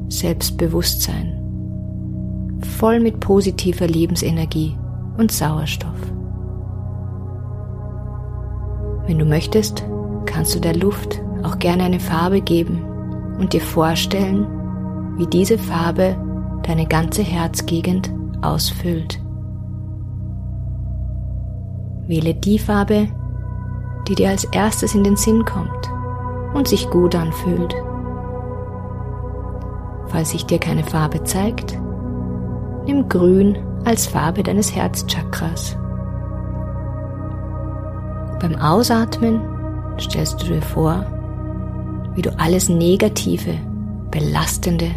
Selbstbewusstsein, 0.09 2.59
voll 2.77 2.99
mit 2.99 3.19
positiver 3.19 3.87
Lebensenergie 3.87 4.77
und 5.17 5.31
Sauerstoff. 5.31 5.99
Wenn 9.07 9.17
du 9.17 9.25
möchtest, 9.25 9.83
kannst 10.25 10.55
du 10.55 10.59
der 10.59 10.75
Luft 10.75 11.21
auch 11.43 11.59
gerne 11.59 11.83
eine 11.83 11.99
Farbe 11.99 12.41
geben 12.41 12.83
und 13.39 13.53
dir 13.53 13.61
vorstellen, 13.61 14.47
wie 15.17 15.27
diese 15.27 15.57
Farbe 15.57 16.15
deine 16.63 16.85
ganze 16.85 17.21
Herzgegend 17.23 18.11
ausfüllt. 18.41 19.19
Wähle 22.07 22.33
die 22.33 22.59
Farbe, 22.59 23.07
die 24.07 24.15
dir 24.15 24.29
als 24.29 24.43
erstes 24.45 24.95
in 24.95 25.03
den 25.03 25.15
Sinn 25.15 25.45
kommt 25.45 25.91
und 26.53 26.67
sich 26.67 26.89
gut 26.89 27.15
anfühlt. 27.15 27.75
Falls 30.07 30.31
sich 30.31 30.45
dir 30.45 30.59
keine 30.59 30.83
Farbe 30.83 31.23
zeigt, 31.23 31.79
nimm 32.85 33.07
Grün 33.09 33.57
als 33.85 34.07
Farbe 34.07 34.41
deines 34.41 34.75
Herzchakras. 34.75 35.77
Beim 38.39 38.55
Ausatmen 38.55 39.41
stellst 40.01 40.41
du 40.41 40.47
dir 40.47 40.61
vor, 40.61 41.05
wie 42.15 42.21
du 42.21 42.37
alles 42.39 42.69
Negative, 42.69 43.55
Belastende 44.11 44.91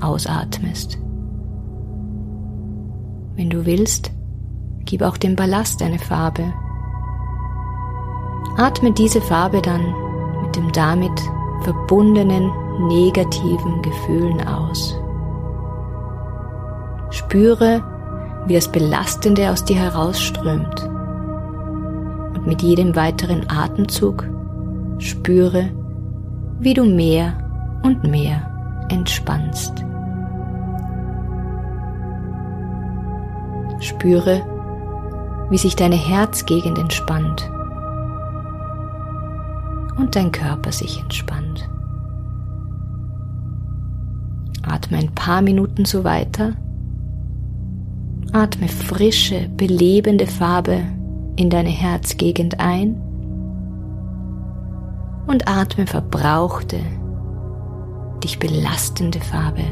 ausatmest. 0.00 0.98
Wenn 3.36 3.50
du 3.50 3.66
willst, 3.66 4.10
gib 4.84 5.02
auch 5.02 5.16
dem 5.16 5.36
Ballast 5.36 5.82
eine 5.82 5.98
Farbe. 5.98 6.52
Atme 8.56 8.92
diese 8.92 9.20
Farbe 9.20 9.60
dann 9.60 9.94
mit 10.42 10.56
dem 10.56 10.70
damit 10.72 11.20
verbundenen 11.62 12.50
negativen 12.88 13.82
Gefühlen 13.82 14.46
aus. 14.46 14.98
Spüre, 17.10 17.82
wie 18.46 18.54
das 18.54 18.70
Belastende 18.70 19.50
aus 19.50 19.64
dir 19.64 19.76
herausströmt. 19.76 20.88
Mit 22.46 22.62
jedem 22.62 22.94
weiteren 22.94 23.48
Atemzug 23.48 24.28
Spüre, 24.98 25.70
wie 26.60 26.74
du 26.74 26.84
mehr 26.84 27.80
und 27.82 28.04
mehr 28.04 28.86
entspannst. 28.88 29.84
Spüre, 33.80 34.42
wie 35.50 35.58
sich 35.58 35.76
deine 35.76 35.96
Herzgegend 35.96 36.78
entspannt 36.78 37.50
und 39.96 40.16
dein 40.16 40.32
Körper 40.32 40.72
sich 40.72 41.00
entspannt. 41.00 41.68
Atme 44.62 44.98
ein 44.98 45.14
paar 45.14 45.42
Minuten 45.42 45.84
so 45.84 46.04
weiter. 46.04 46.52
Atme 48.32 48.68
frische, 48.68 49.48
belebende 49.56 50.26
Farbe 50.26 50.80
in 51.36 51.50
deine 51.50 51.70
Herzgegend 51.70 52.60
ein 52.60 53.00
und 55.26 55.48
atme 55.48 55.86
verbrauchte, 55.86 56.78
dich 58.22 58.38
belastende 58.38 59.20
Farbe 59.20 59.64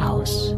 aus. 0.00 0.56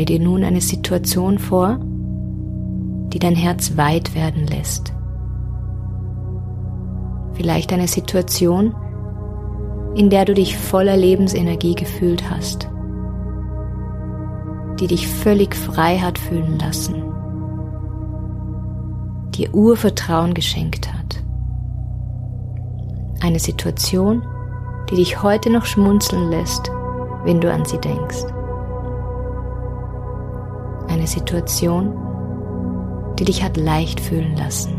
Stelle 0.00 0.18
dir 0.18 0.24
nun 0.24 0.44
eine 0.44 0.62
Situation 0.62 1.38
vor, 1.38 1.78
die 3.12 3.18
dein 3.18 3.34
Herz 3.34 3.76
weit 3.76 4.14
werden 4.14 4.46
lässt. 4.46 4.94
Vielleicht 7.34 7.70
eine 7.70 7.86
Situation, 7.86 8.74
in 9.94 10.08
der 10.08 10.24
du 10.24 10.32
dich 10.32 10.56
voller 10.56 10.96
Lebensenergie 10.96 11.74
gefühlt 11.74 12.30
hast, 12.30 12.70
die 14.80 14.86
dich 14.86 15.06
völlig 15.06 15.54
frei 15.54 15.98
hat 15.98 16.18
fühlen 16.18 16.58
lassen, 16.58 16.94
dir 19.32 19.54
Urvertrauen 19.54 20.32
geschenkt 20.32 20.90
hat. 20.90 21.22
Eine 23.22 23.38
Situation, 23.38 24.22
die 24.90 24.96
dich 24.96 25.22
heute 25.22 25.50
noch 25.50 25.66
schmunzeln 25.66 26.30
lässt, 26.30 26.70
wenn 27.24 27.42
du 27.42 27.52
an 27.52 27.66
sie 27.66 27.78
denkst 27.78 28.24
eine 31.00 31.08
Situation, 31.08 31.96
die 33.18 33.24
dich 33.24 33.42
hat 33.42 33.56
leicht 33.56 34.00
fühlen 34.00 34.36
lassen. 34.36 34.74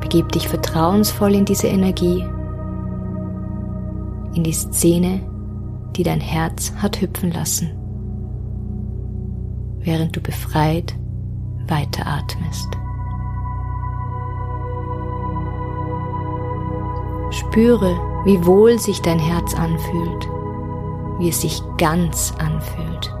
Begib 0.00 0.30
dich 0.32 0.46
vertrauensvoll 0.46 1.34
in 1.34 1.46
diese 1.46 1.68
Energie, 1.68 2.22
in 4.34 4.44
die 4.44 4.52
Szene, 4.52 5.20
die 5.96 6.02
dein 6.02 6.20
Herz 6.20 6.74
hat 6.76 7.00
hüpfen 7.00 7.32
lassen, 7.32 7.70
während 9.78 10.14
du 10.14 10.20
befreit 10.20 10.94
weiteratmest. 11.66 12.68
Spüre, 17.30 17.96
wie 18.26 18.44
wohl 18.44 18.78
sich 18.78 19.00
dein 19.00 19.18
Herz 19.18 19.54
anfühlt 19.54 20.28
wie 21.22 21.28
es 21.28 21.40
sich 21.40 21.62
ganz 21.78 22.34
anfühlt, 22.38 23.14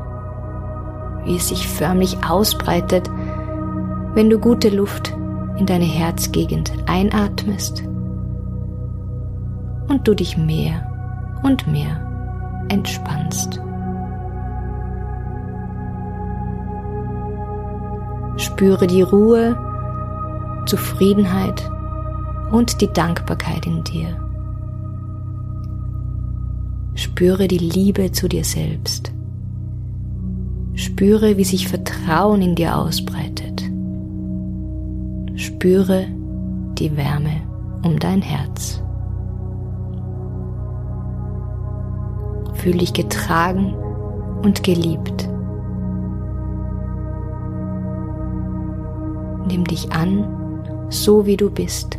wie 1.24 1.36
es 1.36 1.50
sich 1.50 1.68
förmlich 1.68 2.18
ausbreitet, 2.28 3.08
wenn 4.14 4.28
du 4.28 4.40
gute 4.40 4.70
Luft 4.70 5.16
in 5.56 5.66
deine 5.66 5.84
Herzgegend 5.84 6.72
einatmest 6.86 7.84
und 9.88 10.08
du 10.08 10.14
dich 10.14 10.36
mehr 10.36 11.40
und 11.44 11.68
mehr 11.68 12.66
entspannst. 12.70 13.60
Spüre 18.36 18.88
die 18.88 19.02
Ruhe, 19.02 19.56
Zufriedenheit 20.66 21.70
und 22.50 22.80
die 22.80 22.92
Dankbarkeit 22.92 23.64
in 23.64 23.84
dir. 23.84 24.31
Spüre 27.12 27.46
die 27.46 27.58
Liebe 27.58 28.10
zu 28.10 28.26
dir 28.26 28.42
selbst. 28.42 29.12
Spüre, 30.72 31.36
wie 31.36 31.44
sich 31.44 31.68
Vertrauen 31.68 32.40
in 32.40 32.54
dir 32.54 32.74
ausbreitet. 32.74 33.62
Spüre 35.34 36.06
die 36.78 36.96
Wärme 36.96 37.42
um 37.84 37.98
dein 37.98 38.22
Herz. 38.22 38.82
Fühl 42.54 42.78
dich 42.78 42.94
getragen 42.94 43.74
und 44.42 44.62
geliebt. 44.62 45.28
Nimm 49.48 49.64
dich 49.64 49.92
an, 49.92 50.24
so 50.88 51.26
wie 51.26 51.36
du 51.36 51.50
bist. 51.50 51.98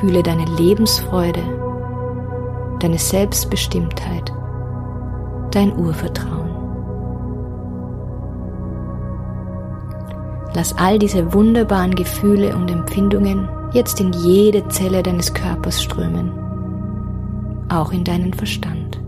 Fühle 0.00 0.22
deine 0.22 0.46
Lebensfreude, 0.46 1.42
deine 2.78 2.96
Selbstbestimmtheit, 2.96 4.32
dein 5.50 5.76
Urvertrauen. 5.76 6.48
Lass 10.54 10.72
all 10.78 10.98
diese 10.98 11.34
wunderbaren 11.34 11.94
Gefühle 11.94 12.56
und 12.56 12.70
Empfindungen 12.70 13.46
jetzt 13.74 14.00
in 14.00 14.14
jede 14.14 14.66
Zelle 14.68 15.02
deines 15.02 15.34
Körpers 15.34 15.82
strömen, 15.82 16.32
auch 17.68 17.92
in 17.92 18.02
deinen 18.02 18.32
Verstand. 18.32 18.98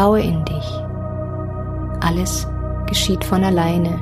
Vertraue 0.00 0.22
in 0.22 0.42
dich. 0.46 0.64
Alles 2.00 2.48
geschieht 2.86 3.22
von 3.22 3.44
alleine. 3.44 3.98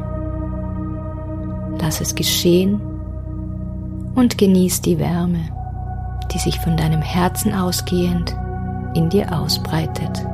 Lass 1.80 2.00
es 2.00 2.14
geschehen 2.14 2.80
und 4.14 4.38
genieß 4.38 4.80
die 4.80 5.00
Wärme, 5.00 5.40
die 6.32 6.38
sich 6.38 6.60
von 6.60 6.76
deinem 6.76 7.02
Herzen 7.02 7.52
ausgehend 7.52 8.32
in 8.94 9.08
dir 9.08 9.36
ausbreitet. 9.36 10.24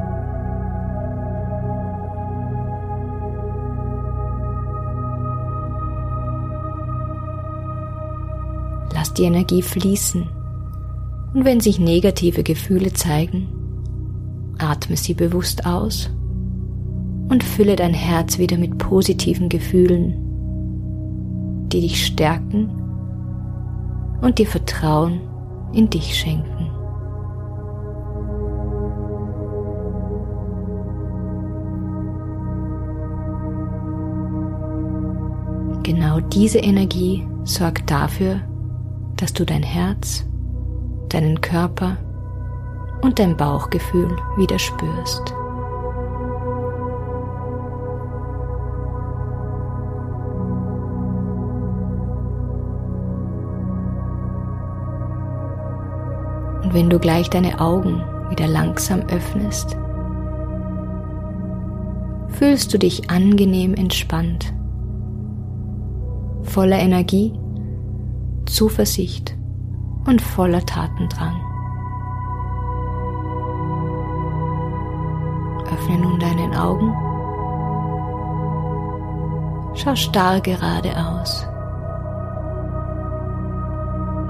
Lass 8.93 9.15
die 9.15 9.25
Energie 9.25 9.63
fließen. 9.63 10.29
Und 11.33 11.47
wenn 11.47 11.61
sich 11.61 11.79
negative 11.79 12.43
Gefühle 12.43 12.93
zeigen, 12.93 13.64
atme 14.71 14.97
sie 14.97 15.15
bewusst 15.15 15.67
aus 15.67 16.11
und 17.29 17.43
fülle 17.43 17.77
dein 17.77 17.95
Herz 17.95 18.39
wieder 18.39 18.59
mit 18.59 18.79
positiven 18.79 19.49
Gefühlen, 19.49 20.15
die 21.69 21.81
dich 21.81 22.07
stärken 22.07 22.71
und 24.21 24.39
dir 24.39 24.47
Vertrauen 24.47 25.21
in 25.73 25.91
dich 25.91 26.17
schenken. 26.17 26.71
Genau 35.83 36.21
diese 36.21 36.59
Energie 36.59 37.27
sorgt 37.45 37.91
dafür, 37.91 38.41
dass 39.17 39.35
du 39.35 39.45
dein 39.45 39.63
Herz, 39.63 40.25
deinen 41.11 41.41
Körper 41.41 41.99
und 43.05 43.19
dein 43.19 43.37
Bauchgefühl 43.37 44.17
wieder 44.39 44.59
spürst. 44.59 45.35
Und 56.63 56.73
wenn 56.73 56.89
du 56.89 56.99
gleich 56.99 57.29
deine 57.29 57.61
Augen 57.61 58.03
wieder 58.31 58.47
langsam 58.47 59.03
öffnest, 59.11 59.77
fühlst 62.29 62.73
du 62.73 62.79
dich 62.79 63.11
angenehm 63.11 63.75
entspannt, 63.75 64.55
voller 66.41 66.79
Energie, 66.79 67.35
Zuversicht 68.47 69.37
und 70.07 70.23
voller 70.23 70.65
Tatendrang. 70.65 71.54
Öffne 75.85 75.99
nun 75.99 76.19
deinen 76.19 76.55
Augen. 76.55 76.95
Schau 79.75 79.95
starr 79.95 80.41
geradeaus. 80.41 81.47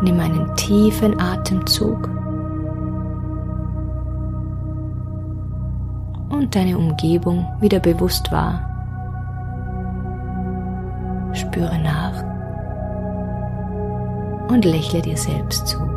Nimm 0.03 0.19
einen 0.19 0.53
tiefen 0.57 1.21
Atemzug 1.21 2.11
und 6.31 6.53
deine 6.55 6.77
Umgebung 6.77 7.47
wieder 7.61 7.79
bewusst 7.79 8.33
wahr. 8.33 8.69
Spüre 11.35 11.79
nach 11.79 12.25
und 14.49 14.65
lächle 14.65 15.03
dir 15.03 15.17
selbst 15.17 15.69
zu. 15.69 15.94